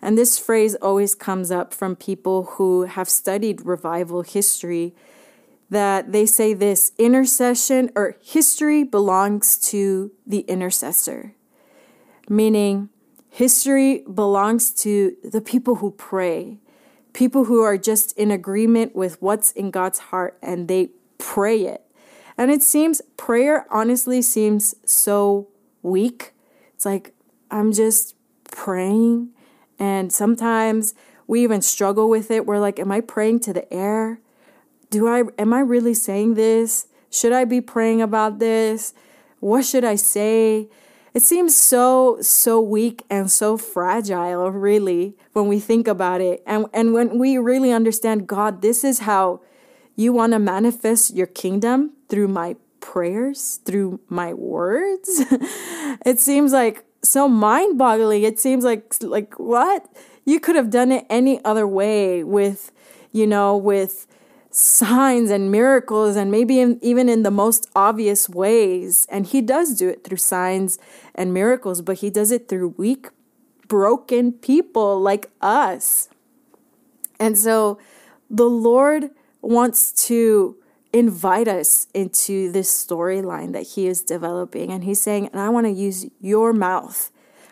And 0.01 0.17
this 0.17 0.39
phrase 0.39 0.75
always 0.75 1.15
comes 1.15 1.51
up 1.51 1.73
from 1.73 1.95
people 1.95 2.43
who 2.55 2.83
have 2.83 3.09
studied 3.09 3.65
revival 3.65 4.23
history 4.23 4.95
that 5.69 6.11
they 6.11 6.25
say 6.25 6.53
this 6.53 6.91
intercession 6.97 7.91
or 7.95 8.17
history 8.21 8.83
belongs 8.83 9.57
to 9.57 10.11
the 10.25 10.39
intercessor, 10.41 11.33
meaning 12.27 12.89
History 13.33 14.03
belongs 14.13 14.73
to 14.83 15.15
the 15.23 15.39
people 15.39 15.75
who 15.75 15.91
pray, 15.91 16.57
people 17.13 17.45
who 17.45 17.61
are 17.61 17.77
just 17.77 18.17
in 18.17 18.31
agreement 18.31 18.95
with 18.95 19.21
what's 19.21 19.51
in 19.51 19.71
God's 19.71 19.99
heart 19.99 20.37
and 20.41 20.67
they 20.67 20.91
pray 21.17 21.65
it. 21.65 21.83
And 22.37 22.49
it 22.49 22.63
seems, 22.63 23.01
prayer 23.17 23.65
honestly 23.69 24.21
seems 24.21 24.75
so 24.85 25.47
weak. 25.83 26.33
It's 26.73 26.85
like, 26.85 27.13
I'm 27.49 27.71
just 27.71 28.15
praying. 28.49 29.29
And 29.77 30.11
sometimes 30.11 30.93
we 31.27 31.43
even 31.43 31.61
struggle 31.61 32.09
with 32.09 32.31
it. 32.31 32.45
We're 32.45 32.59
like, 32.59 32.79
am 32.79 32.91
I 32.91 33.01
praying 33.01 33.41
to 33.41 33.53
the 33.53 33.71
air? 33.73 34.19
Do 34.89 35.07
I, 35.07 35.23
am 35.37 35.53
I 35.53 35.59
really 35.59 35.93
saying 35.93 36.35
this? 36.35 36.87
Should 37.09 37.33
I 37.33 37.45
be 37.45 37.61
praying 37.61 38.01
about 38.01 38.39
this? 38.39 38.93
What 39.39 39.65
should 39.65 39.83
I 39.83 39.95
say? 39.95 40.69
It 41.13 41.23
seems 41.23 41.57
so, 41.57 42.19
so 42.21 42.61
weak 42.61 43.03
and 43.09 43.29
so 43.29 43.57
fragile, 43.57 44.49
really, 44.49 45.15
when 45.33 45.47
we 45.47 45.59
think 45.59 45.87
about 45.87 46.21
it. 46.21 46.41
And, 46.45 46.67
and 46.73 46.93
when 46.93 47.19
we 47.19 47.37
really 47.37 47.71
understand, 47.71 48.27
God, 48.27 48.61
this 48.61 48.83
is 48.83 48.99
how 48.99 49.41
you 49.95 50.13
want 50.13 50.31
to 50.33 50.39
manifest 50.39 51.13
your 51.13 51.27
kingdom 51.27 51.91
through 52.07 52.29
my 52.29 52.55
prayers, 52.79 53.59
through 53.65 53.99
my 54.07 54.33
words. 54.33 55.09
it 56.05 56.19
seems 56.19 56.53
like 56.53 56.85
so 57.03 57.27
mind-boggling. 57.27 58.23
It 58.23 58.39
seems 58.39 58.63
like 58.63 58.95
like 59.01 59.39
what? 59.39 59.85
You 60.25 60.39
could 60.39 60.55
have 60.55 60.69
done 60.69 60.91
it 60.91 61.05
any 61.09 61.43
other 61.43 61.67
way 61.67 62.23
with, 62.23 62.71
you 63.11 63.25
know, 63.27 63.57
with 63.57 64.07
signs 64.51 65.31
and 65.31 65.49
miracles 65.49 66.15
and 66.15 66.29
maybe 66.29 66.59
in, 66.59 66.77
even 66.81 67.07
in 67.07 67.23
the 67.23 67.31
most 67.31 67.69
obvious 67.75 68.29
ways. 68.29 69.07
And 69.09 69.25
he 69.25 69.41
does 69.41 69.75
do 69.75 69.89
it 69.89 70.03
through 70.03 70.17
signs 70.17 70.77
and 71.15 71.33
miracles, 71.33 71.81
but 71.81 71.99
he 71.99 72.09
does 72.09 72.31
it 72.31 72.47
through 72.47 72.75
weak, 72.77 73.07
broken 73.67 74.33
people 74.33 74.99
like 74.99 75.31
us. 75.41 76.09
And 77.19 77.37
so 77.37 77.79
the 78.29 78.49
Lord 78.49 79.11
wants 79.41 79.91
to 80.07 80.57
invite 80.93 81.47
us 81.47 81.87
into 81.93 82.51
this 82.51 82.69
storyline 82.69 83.53
that 83.53 83.63
he 83.63 83.87
is 83.87 84.01
developing. 84.01 84.71
And 84.71 84.83
he's 84.83 85.01
saying, 85.01 85.27
and 85.27 85.39
I 85.39 85.49
want 85.49 85.65
to 85.65 85.71
use 85.71 86.07
your 86.19 86.51
mouth, 86.51 87.11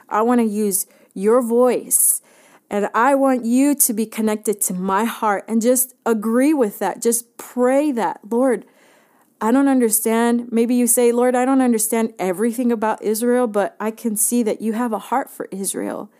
I 0.09 0.21
want 0.21 0.41
to 0.41 0.45
use 0.45 0.85
your 1.13 1.41
voice. 1.41 2.21
And 2.69 2.89
I 2.93 3.15
want 3.15 3.45
you 3.45 3.73
to 3.73 3.93
be 3.93 4.05
connected 4.05 4.61
to 4.61 4.73
my 4.73 5.03
heart 5.03 5.43
and 5.47 5.61
just 5.61 5.95
agree 6.05 6.53
with 6.53 6.79
that. 6.79 7.01
Just 7.01 7.37
pray 7.37 7.91
that, 7.93 8.19
Lord, 8.29 8.65
I 9.41 9.51
don't 9.51 9.67
understand. 9.67 10.51
Maybe 10.51 10.75
you 10.75 10.85
say, 10.85 11.11
Lord, 11.11 11.33
I 11.33 11.45
don't 11.45 11.61
understand 11.61 12.13
everything 12.19 12.71
about 12.71 13.01
Israel, 13.01 13.47
but 13.47 13.75
I 13.79 13.89
can 13.89 14.15
see 14.15 14.43
that 14.43 14.61
you 14.61 14.73
have 14.73 14.93
a 14.93 14.99
heart 14.99 15.29
for 15.29 15.47
Israel. 15.51 16.11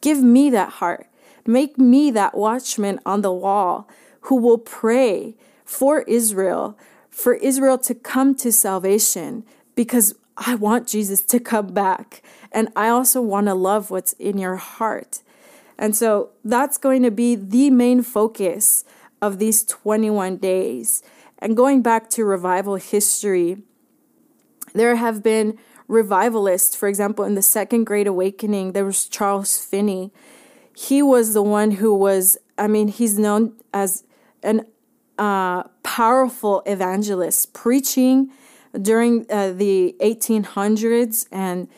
Give 0.00 0.22
me 0.22 0.50
that 0.50 0.74
heart. 0.74 1.08
Make 1.46 1.78
me 1.78 2.10
that 2.10 2.36
watchman 2.36 3.00
on 3.06 3.22
the 3.22 3.32
wall 3.32 3.88
who 4.22 4.36
will 4.36 4.58
pray 4.58 5.36
for 5.64 6.02
Israel, 6.02 6.78
for 7.10 7.34
Israel 7.34 7.78
to 7.78 7.94
come 7.94 8.34
to 8.36 8.52
salvation, 8.52 9.44
because 9.74 10.14
I 10.36 10.54
want 10.54 10.86
Jesus 10.86 11.22
to 11.22 11.40
come 11.40 11.68
back. 11.68 12.22
And 12.52 12.68
I 12.76 12.88
also 12.88 13.22
want 13.22 13.46
to 13.46 13.54
love 13.54 13.90
what's 13.90 14.12
in 14.14 14.38
your 14.38 14.56
heart. 14.56 15.22
And 15.78 15.94
so 15.96 16.30
that's 16.44 16.78
going 16.78 17.02
to 17.02 17.10
be 17.10 17.34
the 17.34 17.70
main 17.70 18.02
focus 18.02 18.84
of 19.20 19.38
these 19.38 19.64
21 19.64 20.38
days. 20.38 21.02
And 21.38 21.56
going 21.56 21.82
back 21.82 22.08
to 22.10 22.24
revival 22.24 22.76
history, 22.76 23.62
there 24.74 24.96
have 24.96 25.22
been 25.22 25.58
revivalists. 25.88 26.74
For 26.74 26.88
example, 26.88 27.24
in 27.24 27.34
the 27.34 27.42
Second 27.42 27.84
Great 27.84 28.06
Awakening, 28.06 28.72
there 28.72 28.84
was 28.84 29.06
Charles 29.06 29.58
Finney. 29.58 30.12
He 30.74 31.02
was 31.02 31.34
the 31.34 31.42
one 31.42 31.72
who 31.72 31.94
was, 31.94 32.36
I 32.58 32.66
mean, 32.66 32.88
he's 32.88 33.18
known 33.18 33.54
as 33.72 34.04
an 34.42 34.66
uh, 35.18 35.64
powerful 35.82 36.62
evangelist 36.66 37.52
preaching 37.54 38.30
during 38.80 39.26
uh, 39.30 39.52
the 39.52 39.96
1800s 40.00 41.26
and 41.32 41.68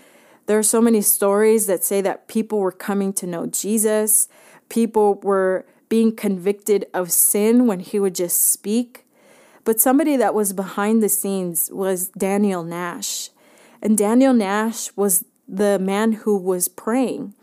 there 0.49 0.59
are 0.59 0.63
so 0.63 0.81
many 0.81 1.03
stories 1.03 1.67
that 1.67 1.85
say 1.85 2.01
that 2.01 2.27
people 2.27 2.59
were 2.59 2.73
coming 2.73 3.13
to 3.13 3.27
know 3.27 3.47
Jesus. 3.47 4.29
People 4.71 5.17
were 5.17 5.67
being 5.91 6.17
convicted 6.17 6.87
of 6.95 7.13
sin 7.13 7.67
when 7.67 7.81
he 7.81 8.01
would 8.01 8.15
just 8.15 8.51
speak. 8.51 9.05
But 9.65 9.79
somebody 9.79 10.17
that 10.17 10.33
was 10.33 10.55
behind 10.55 11.03
the 11.03 11.11
scenes 11.11 11.71
was 11.71 12.09
Daniel 12.09 12.65
Nash. 12.65 13.29
And 13.83 13.99
Daniel 13.99 14.33
Nash 14.33 14.91
was 14.97 15.27
the 15.47 15.79
man 15.79 16.13
who 16.13 16.39
was 16.39 16.67
praying. 16.67 17.35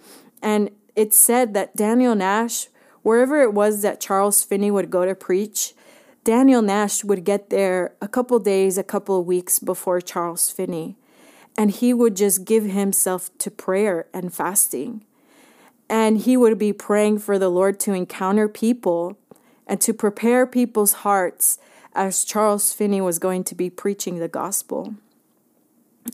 And 0.42 0.72
it 0.96 1.14
said 1.14 1.54
that 1.54 1.76
Daniel 1.76 2.16
Nash, 2.16 2.70
wherever 3.04 3.40
it 3.44 3.54
was 3.54 3.84
that 3.84 4.02
Charles 4.02 4.44
Finney 4.44 4.72
would 4.72 4.90
go 4.90 5.06
to 5.06 5.14
preach, 5.14 5.76
Daniel 6.24 6.64
Nash 6.64 7.04
would 7.04 7.24
get 7.24 7.52
there 7.52 7.94
a 8.02 8.08
couple 8.08 8.40
days, 8.40 8.80
a 8.80 8.84
couple 8.84 9.20
of 9.20 9.28
weeks 9.28 9.60
before 9.60 10.02
Charles 10.02 10.50
Finney 10.50 10.98
and 11.58 11.72
he 11.72 11.94
would 11.94 12.16
just 12.16 12.46
give 12.46 12.66
himself 12.66 13.36
to 13.40 13.50
prayer 13.50 14.08
and 14.14 14.34
fasting. 14.34 15.04
And 15.90 16.20
he 16.20 16.36
would 16.36 16.58
be 16.58 16.74
praying 16.74 17.20
for 17.20 17.38
the 17.40 17.50
Lord 17.50 17.80
to 17.82 17.94
encounter 17.94 18.48
people 18.48 19.18
and 19.68 19.80
to 19.82 19.94
prepare 19.94 20.46
people's 20.46 20.94
hearts 20.94 21.60
as 21.94 22.26
Charles 22.26 22.74
Finney 22.74 23.02
was 23.02 23.20
going 23.20 23.44
to 23.46 23.56
be 23.56 23.70
preaching 23.70 24.20
the 24.20 24.28
gospel. 24.28 24.96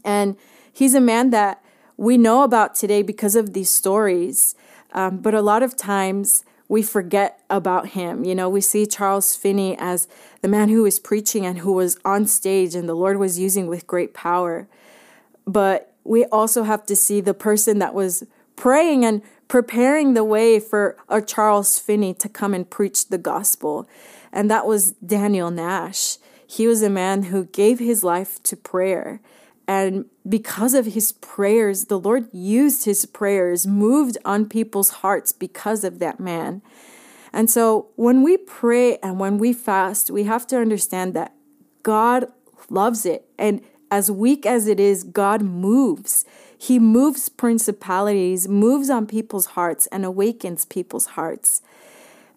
And 0.06 0.38
he's 0.72 0.94
a 0.94 1.02
man 1.02 1.32
that 1.32 1.64
we 1.98 2.18
know 2.18 2.44
about 2.44 2.76
today 2.76 3.02
because 3.02 3.36
of 3.36 3.54
these 3.54 3.70
stories, 3.70 4.56
um, 4.94 5.18
but 5.18 5.34
a 5.34 5.42
lot 5.42 5.64
of 5.64 5.76
times 5.76 6.44
we 6.68 6.82
forget 6.82 7.42
about 7.50 7.90
him. 7.90 8.24
You 8.24 8.36
know, 8.36 8.48
we 8.48 8.62
see 8.62 8.86
Charles 8.86 9.36
Finney 9.36 9.76
as 9.78 10.08
the 10.42 10.48
man 10.48 10.70
who 10.70 10.84
was 10.84 11.00
preaching 11.00 11.46
and 11.46 11.60
who 11.60 11.74
was 11.74 11.98
on 12.06 12.26
stage 12.26 12.76
and 12.76 12.88
the 12.88 12.94
Lord 12.94 13.18
was 13.18 13.38
using 13.38 13.68
with 13.68 13.88
great 13.88 14.14
power 14.14 14.68
but 15.46 15.94
we 16.04 16.26
also 16.26 16.64
have 16.64 16.86
to 16.88 16.96
see 16.96 17.22
the 17.22 17.34
person 17.34 17.80
that 17.80 17.94
was 17.94 18.24
praying 18.56 19.06
and 19.06 19.22
preparing 19.48 20.14
the 20.14 20.24
way 20.24 20.60
for 20.60 20.98
a 21.10 21.22
Charles 21.22 21.78
Finney 21.78 22.14
to 22.16 22.30
come 22.30 22.54
and 22.54 22.70
preach 22.70 23.10
the 23.10 23.18
gospel. 23.18 23.88
And 24.32 24.50
that 24.50 24.66
was 24.66 24.94
Daniel 24.94 25.52
Nash. 25.52 26.18
He 26.48 26.68
was 26.68 26.82
a 26.82 26.90
man 26.90 27.24
who 27.24 27.46
gave 27.46 27.80
his 27.80 28.04
life 28.04 28.42
to 28.44 28.56
prayer. 28.56 29.22
And 29.68 30.06
because 30.28 30.74
of 30.74 30.88
his 30.88 31.12
prayers, 31.14 31.86
the 31.86 32.00
Lord 32.00 32.28
used 32.34 32.86
his 32.86 33.06
prayers, 33.06 33.66
moved 33.68 34.18
on 34.26 34.48
people's 34.48 34.90
hearts 34.90 35.32
because 35.32 35.84
of 35.84 36.00
that 36.00 36.20
man. 36.20 36.62
And 37.34 37.50
so 37.50 37.88
when 37.96 38.22
we 38.22 38.38
pray 38.38 38.98
and 38.98 39.20
when 39.20 39.38
we 39.38 39.54
fast, 39.54 40.12
we 40.12 40.24
have 40.24 40.46
to 40.48 40.58
understand 40.58 41.14
that 41.14 41.34
God 41.84 42.32
loves 42.70 43.06
it. 43.06 43.26
And 43.38 43.62
as 43.92 44.10
weak 44.10 44.46
as 44.46 44.68
it 44.68 44.80
is, 44.80 45.04
God 45.04 45.42
moves. 45.42 46.26
He 46.58 46.80
moves 46.80 47.28
principalities, 47.28 48.48
moves 48.48 48.90
on 48.90 49.06
people's 49.06 49.48
hearts, 49.48 49.88
and 49.88 50.06
awakens 50.06 50.64
people's 50.64 51.08
hearts. 51.08 51.62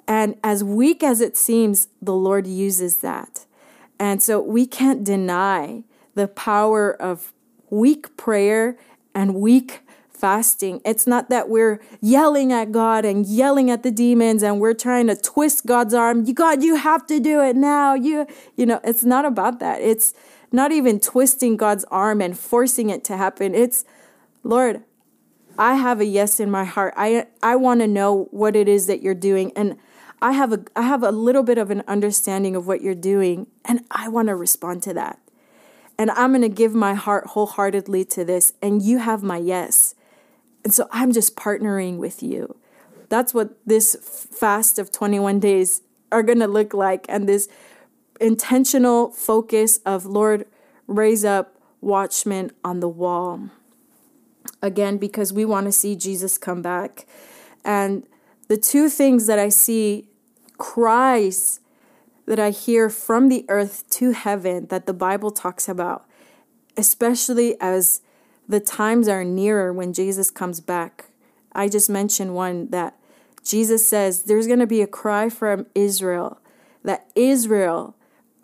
And 0.09 0.37
as 0.43 0.65
weak 0.65 1.03
as 1.03 1.21
it 1.21 1.37
seems, 1.37 1.89
the 2.03 2.15
Lord 2.15 2.47
uses 2.47 2.99
that. 2.99 3.47
And 3.99 4.23
so 4.23 4.41
we 4.41 4.67
can't 4.67 5.05
deny 5.05 5.85
the 6.15 6.29
power 6.29 6.93
of 6.93 7.33
weak 7.71 8.17
prayer 8.17 8.77
and 9.15 9.35
weak 9.35 9.81
fasting. 10.11 10.81
It's 10.85 11.07
not 11.07 11.29
that 11.29 11.49
we're 11.49 11.81
yelling 12.01 12.53
at 12.53 12.73
God 12.73 13.05
and 13.05 13.27
yelling 13.27 13.71
at 13.71 13.83
the 13.83 13.91
demons 13.91 14.43
and 14.43 14.59
we're 14.61 14.75
trying 14.75 15.07
to 15.09 15.17
twist 15.17 15.67
God's 15.67 15.93
arm. 15.93 16.25
You 16.25 16.35
God, 16.35 16.63
you 16.63 16.77
have 16.77 17.07
to 17.09 17.21
do 17.21 17.43
it 17.43 17.57
now. 17.57 17.95
You 17.95 18.27
you 18.57 18.65
know, 18.65 18.81
it's 18.85 19.05
not 19.05 19.25
about 19.25 19.61
that. 19.61 19.81
It's 19.81 20.15
not 20.55 20.73
even 20.73 21.01
twisting 21.01 21.57
God's 21.57 21.85
arm 21.91 22.21
and 22.21 22.39
forcing 22.39 22.89
it 22.89 23.05
to 23.05 23.17
happen. 23.17 23.55
It's, 23.55 23.85
Lord, 24.43 24.83
I 25.59 25.75
have 25.75 26.01
a 26.01 26.05
yes 26.05 26.41
in 26.41 26.51
my 26.51 26.65
heart. 26.65 26.95
I 26.97 27.27
I 27.43 27.57
want 27.57 27.81
to 27.81 27.87
know 27.87 28.29
what 28.31 28.57
it 28.57 28.69
is 28.69 28.87
that 28.87 29.03
you're 29.03 29.15
doing 29.15 29.53
and 29.55 29.77
I 30.23 30.33
have 30.33 30.53
a 30.53 30.65
I 30.75 30.83
have 30.83 31.03
a 31.03 31.11
little 31.11 31.43
bit 31.43 31.59
of 31.59 31.71
an 31.71 31.83
understanding 31.87 32.57
of 32.57 32.67
what 32.67 32.81
you're 32.81 32.95
doing 32.95 33.47
and 33.65 33.85
I 33.91 34.09
want 34.09 34.29
to 34.29 34.35
respond 34.35 34.83
to 34.85 34.95
that. 34.95 35.19
And 35.97 36.11
I'm 36.11 36.31
going 36.31 36.43
to 36.43 36.49
give 36.49 36.75
my 36.75 36.95
heart 36.95 37.29
wholeheartedly 37.29 38.05
to 38.07 38.25
this 38.25 38.53
and 38.61 38.83
you 38.83 38.99
have 38.99 39.23
my 39.23 39.37
yes. 39.37 39.95
And 40.65 40.75
so 40.75 40.89
I'm 40.91 41.13
just 41.13 41.37
partnering 41.37 41.99
with 41.99 42.23
you. 42.23 42.57
That's 43.09 43.33
what 43.33 43.55
this 43.67 43.95
fast 44.01 44.79
of 44.79 44.91
21 44.91 45.39
days 45.39 45.83
are 46.11 46.23
going 46.23 46.41
to 46.41 46.49
look 46.49 46.75
like 46.75 47.07
and 47.09 47.29
this 47.29 47.49
intentional 48.25 49.11
focus 49.11 49.79
of 49.85 50.07
Lord, 50.07 50.47
raise 50.87 51.25
up 51.27 51.59
watchmen 51.83 52.51
on 52.65 52.81
the 52.81 52.89
wall. 52.89 53.51
Again, 54.63 54.97
because 54.97 55.31
we 55.31 55.45
want 55.45 55.67
to 55.67 55.73
see 55.73 55.95
Jesus 55.95 56.39
come 56.39 56.63
back. 56.63 57.07
And 57.67 58.07
the 58.49 58.57
two 58.57 58.89
things 58.89 59.27
that 59.27 59.39
I 59.39 59.51
see 59.51 60.09
cries 60.57 61.61
that 62.27 62.39
I 62.39 62.49
hear 62.49 62.89
from 62.89 63.29
the 63.29 63.45
earth 63.51 63.89
to 63.91 64.13
heaven 64.13 64.69
that 64.69 64.87
the 64.87 64.95
Bible 64.95 65.31
talks 65.31 65.69
about, 65.69 66.07
especially 66.79 67.61
as 67.61 68.01
the 68.49 68.61
times 68.61 69.07
are 69.07 69.25
nearer 69.25 69.71
when 69.71 69.93
Jesus 69.93 70.31
comes 70.31 70.61
back. 70.61 71.11
I 71.53 71.69
just 71.69 71.91
mentioned 71.91 72.35
one 72.35 72.71
that 72.71 72.97
Jesus 73.45 73.87
says 73.87 74.23
there's 74.23 74.47
going 74.47 74.61
to 74.61 74.67
be 74.67 74.81
a 74.81 74.87
cry 74.87 75.29
from 75.29 75.67
Israel 75.75 76.41
that 76.83 77.07
Israel 77.15 77.95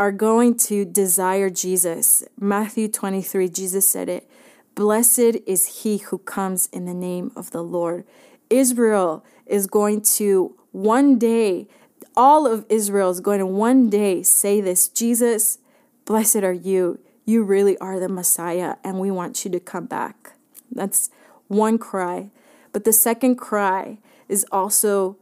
are 0.00 0.10
going 0.10 0.56
to 0.56 0.86
desire 0.86 1.50
Jesus. 1.50 2.24
Matthew 2.40 2.88
23, 2.88 3.50
Jesus 3.50 3.86
said 3.86 4.08
it. 4.08 4.30
Blessed 4.74 5.36
is 5.46 5.82
he 5.82 5.98
who 5.98 6.16
comes 6.16 6.70
in 6.72 6.86
the 6.86 6.94
name 6.94 7.30
of 7.36 7.50
the 7.50 7.62
Lord. 7.62 8.06
Israel 8.48 9.22
is 9.44 9.66
going 9.66 10.00
to 10.16 10.56
one 10.72 11.18
day, 11.18 11.68
all 12.16 12.46
of 12.46 12.64
Israel 12.70 13.10
is 13.10 13.20
going 13.20 13.40
to 13.40 13.46
one 13.46 13.90
day 13.90 14.22
say 14.22 14.62
this 14.62 14.88
Jesus, 14.88 15.58
blessed 16.06 16.44
are 16.44 16.52
you. 16.54 16.98
You 17.26 17.42
really 17.42 17.76
are 17.76 18.00
the 18.00 18.08
Messiah, 18.08 18.76
and 18.82 18.98
we 18.98 19.10
want 19.10 19.44
you 19.44 19.50
to 19.50 19.60
come 19.60 19.84
back. 19.84 20.32
That's 20.72 21.10
one 21.46 21.76
cry. 21.76 22.30
But 22.72 22.84
the 22.84 22.94
second 22.94 23.36
cry 23.36 23.98
is 24.30 24.46
also 24.50 25.18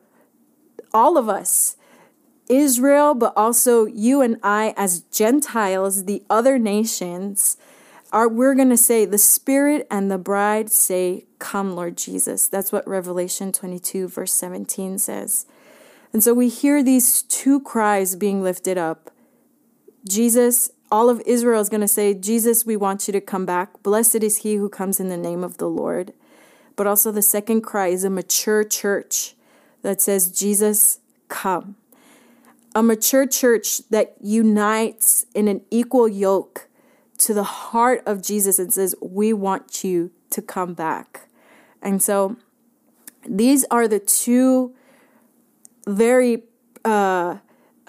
all 0.94 1.18
of 1.18 1.28
us 1.28 1.74
Israel, 2.48 3.14
but 3.14 3.32
also 3.36 3.86
you 3.86 4.20
and 4.20 4.38
I 4.42 4.74
as 4.76 5.00
Gentiles, 5.10 6.04
the 6.04 6.22
other 6.30 6.58
nations, 6.58 7.56
are 8.12 8.28
we're 8.28 8.54
going 8.54 8.70
to 8.70 8.76
say 8.76 9.04
the 9.04 9.18
spirit 9.18 9.86
and 9.90 10.10
the 10.10 10.18
bride 10.18 10.70
say 10.70 11.24
come 11.38 11.74
lord 11.74 11.96
jesus. 11.96 12.48
That's 12.48 12.72
what 12.72 12.86
revelation 12.88 13.52
22 13.52 14.08
verse 14.08 14.32
17 14.32 14.98
says. 14.98 15.46
And 16.12 16.22
so 16.22 16.32
we 16.32 16.48
hear 16.48 16.82
these 16.82 17.22
two 17.22 17.60
cries 17.60 18.16
being 18.16 18.42
lifted 18.42 18.78
up. 18.78 19.10
Jesus 20.06 20.70
all 20.90 21.10
of 21.10 21.20
israel 21.26 21.60
is 21.60 21.68
going 21.68 21.82
to 21.82 21.88
say 21.88 22.14
jesus 22.14 22.64
we 22.64 22.76
want 22.76 23.06
you 23.06 23.12
to 23.12 23.20
come 23.20 23.44
back. 23.44 23.82
Blessed 23.82 24.22
is 24.22 24.38
he 24.38 24.54
who 24.54 24.68
comes 24.68 25.00
in 25.00 25.08
the 25.08 25.16
name 25.16 25.44
of 25.44 25.58
the 25.58 25.68
lord. 25.68 26.14
But 26.76 26.86
also 26.86 27.12
the 27.12 27.22
second 27.22 27.62
cry 27.62 27.88
is 27.88 28.04
a 28.04 28.10
mature 28.10 28.64
church 28.64 29.34
that 29.82 30.00
says 30.00 30.32
jesus 30.32 31.00
come 31.28 31.76
a 32.78 32.82
mature 32.82 33.26
church 33.26 33.78
that 33.88 34.14
unites 34.20 35.26
in 35.34 35.48
an 35.48 35.62
equal 35.68 36.06
yoke 36.06 36.68
to 37.18 37.34
the 37.34 37.42
heart 37.42 38.04
of 38.06 38.22
Jesus 38.22 38.60
and 38.60 38.72
says, 38.72 38.94
We 39.02 39.32
want 39.32 39.82
you 39.82 40.12
to 40.30 40.40
come 40.40 40.74
back. 40.74 41.28
And 41.82 42.00
so 42.00 42.36
these 43.28 43.64
are 43.72 43.88
the 43.88 43.98
two 43.98 44.76
very 45.88 46.44
uh, 46.84 47.38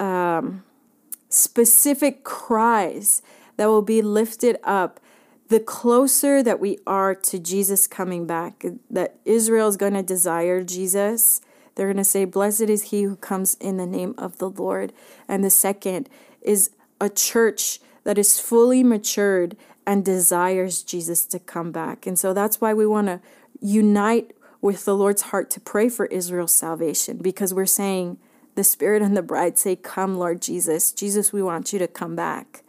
um, 0.00 0.64
specific 1.28 2.24
cries 2.24 3.22
that 3.58 3.66
will 3.66 3.82
be 3.82 4.02
lifted 4.02 4.56
up 4.64 4.98
the 5.46 5.60
closer 5.60 6.42
that 6.42 6.58
we 6.58 6.78
are 6.84 7.14
to 7.14 7.38
Jesus 7.38 7.86
coming 7.86 8.26
back, 8.26 8.64
that 8.90 9.20
Israel 9.24 9.68
is 9.68 9.76
going 9.76 9.94
to 9.94 10.02
desire 10.02 10.64
Jesus 10.64 11.40
they're 11.80 11.86
going 11.86 11.96
to 11.96 12.04
say, 12.04 12.26
Blessed 12.26 12.68
is 12.68 12.90
he 12.90 13.04
who 13.04 13.16
comes 13.16 13.54
in 13.54 13.78
the 13.78 13.86
name 13.86 14.14
of 14.18 14.36
the 14.36 14.50
Lord. 14.50 14.92
And 15.26 15.42
the 15.42 15.48
second 15.48 16.10
is 16.42 16.68
a 17.00 17.08
church 17.08 17.80
that 18.04 18.18
is 18.18 18.38
fully 18.38 18.84
matured 18.84 19.56
and 19.86 20.04
desires 20.04 20.82
Jesus 20.82 21.24
to 21.24 21.38
come 21.38 21.72
back. 21.72 22.06
And 22.06 22.18
so 22.18 22.34
that's 22.34 22.60
why 22.60 22.74
we 22.74 22.86
want 22.86 23.06
to 23.06 23.22
unite 23.62 24.34
with 24.60 24.84
the 24.84 24.94
Lord's 24.94 25.22
heart 25.22 25.48
to 25.52 25.60
pray 25.60 25.88
for 25.88 26.04
Israel's 26.04 26.52
salvation 26.52 27.16
because 27.16 27.54
we're 27.54 27.64
saying, 27.64 28.18
the 28.56 28.62
Spirit 28.62 29.00
and 29.00 29.16
the 29.16 29.22
bride 29.22 29.56
say, 29.56 29.74
Come, 29.74 30.18
Lord 30.18 30.42
Jesus. 30.42 30.92
Jesus, 30.92 31.32
we 31.32 31.42
want 31.42 31.72
you 31.72 31.78
to 31.78 31.88
come 31.88 32.14
back. 32.14 32.62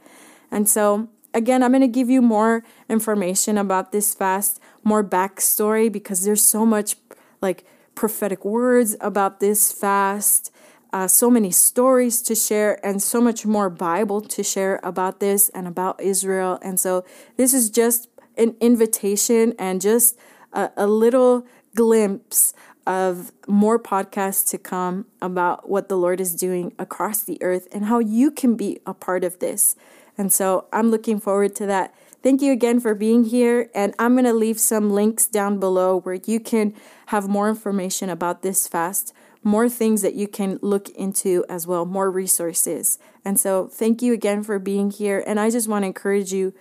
And 0.50 0.70
so, 0.70 1.10
again, 1.34 1.64
I'm 1.64 1.72
going 1.72 1.82
to 1.82 1.88
give 1.90 2.10
you 2.10 2.22
more 2.22 2.64
information 2.88 3.58
about 3.58 3.92
this 3.92 4.14
fast, 4.14 4.62
more 4.86 5.04
backstory 5.04 5.92
because 5.92 6.24
there's 6.24 6.44
so 6.46 6.66
much 6.66 6.96
like 7.42 7.66
prophetic 7.96 8.44
words 8.46 8.96
about 9.02 9.40
this 9.40 9.72
fast, 9.72 10.52
uh, 10.94 11.08
so 11.08 11.30
many 11.30 11.52
stories 11.52 12.22
to 12.24 12.36
share, 12.36 12.84
and 12.86 13.02
so 13.02 13.22
much 13.22 13.46
more 13.46 13.70
Bible 13.70 14.22
to 14.22 14.44
share 14.44 14.80
about 14.84 15.20
this 15.20 15.50
and 15.50 15.68
about 15.68 16.02
Israel. 16.02 16.60
And 16.62 16.80
so, 16.80 17.06
this 17.38 17.54
is 17.54 17.70
just 17.70 18.10
an 18.38 18.56
invitation 18.60 19.54
and 19.58 19.80
just 19.80 20.18
a, 20.54 20.70
a 20.76 20.88
little 20.88 21.46
glimpse 21.76 22.54
of 22.86 23.32
more 23.48 23.80
podcasts 23.80 24.50
to 24.50 24.58
come 24.58 25.06
about 25.22 25.70
what 25.70 25.88
the 25.88 25.96
Lord 25.96 26.20
is 26.20 26.36
doing 26.36 26.74
across 26.80 27.24
the 27.24 27.42
earth 27.42 27.68
and 27.72 27.86
how 27.86 28.00
you 28.00 28.32
can 28.32 28.56
be 28.56 28.80
a 28.86 28.94
part 28.94 29.24
of 29.24 29.40
this. 29.40 29.76
And 30.18 30.32
so, 30.34 30.68
I'm 30.74 30.92
looking 30.92 31.20
forward 31.20 31.56
to 31.56 31.66
that. 31.68 31.94
Thank 32.24 32.42
you 32.42 32.52
again 32.52 32.80
for 32.80 32.94
being 32.94 33.24
here. 33.24 33.70
And 33.74 33.96
I'm 33.98 34.14
going 34.14 34.26
to 34.26 34.34
leave 34.34 34.60
some 34.60 34.92
links 34.92 35.26
down 35.26 35.60
below 35.60 36.00
where 36.00 36.20
you 36.26 36.40
can 36.40 36.76
have 37.08 37.28
more 37.28 37.50
information 37.50 38.10
about 38.10 38.44
this 38.44 38.68
fast, 38.68 39.12
more 39.44 39.68
things 39.68 40.04
that 40.04 40.14
you 40.14 40.28
can 40.28 40.60
look 40.62 40.90
into 40.90 41.44
as 41.50 41.66
well, 41.66 41.86
more 41.86 42.12
resources. 42.12 43.00
And 43.26 43.40
so, 43.40 43.68
thank 43.68 44.04
you 44.04 44.14
again 44.14 44.44
for 44.44 44.60
being 44.60 44.92
here. 44.92 45.24
And 45.26 45.40
I 45.40 45.50
just 45.50 45.68
want 45.68 45.82
to 45.84 45.88
encourage 45.88 46.32
you 46.32 46.54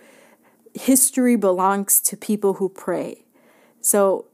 history 0.73 1.35
belongs 1.35 2.01
to 2.01 2.17
people 2.17 2.55
who 2.55 2.67
pray. 2.67 3.25
So, 3.81 4.25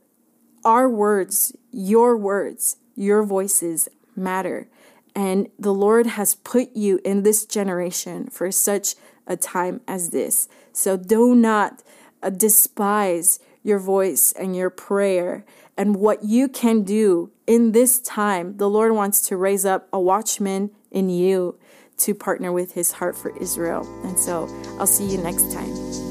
our 0.63 0.89
words, 0.89 1.55
your 1.71 2.15
words, 2.15 2.77
your 2.95 3.23
voices 3.23 3.89
matter. 4.15 4.67
And 5.15 5.49
the 5.57 5.73
Lord 5.73 6.07
has 6.07 6.35
put 6.35 6.75
you 6.75 6.99
in 7.03 7.23
this 7.23 7.45
generation 7.45 8.27
for 8.29 8.51
such 8.51 8.95
a 9.27 9.37
time 9.37 9.81
as 9.87 10.09
this. 10.09 10.47
So 10.71 10.97
do 10.97 11.35
not 11.35 11.83
uh, 12.23 12.29
despise 12.29 13.39
your 13.63 13.79
voice 13.79 14.31
and 14.31 14.55
your 14.55 14.69
prayer 14.69 15.45
and 15.77 15.97
what 15.97 16.23
you 16.23 16.47
can 16.47 16.83
do 16.83 17.31
in 17.45 17.71
this 17.71 17.99
time. 17.99 18.57
The 18.57 18.69
Lord 18.69 18.93
wants 18.93 19.21
to 19.27 19.37
raise 19.37 19.65
up 19.65 19.87
a 19.93 19.99
watchman 19.99 20.71
in 20.91 21.09
you 21.09 21.59
to 21.97 22.15
partner 22.15 22.51
with 22.51 22.73
his 22.73 22.93
heart 22.93 23.17
for 23.17 23.35
Israel. 23.37 23.85
And 24.03 24.17
so 24.17 24.47
I'll 24.79 24.87
see 24.87 25.05
you 25.05 25.17
next 25.17 25.51
time. 25.51 26.06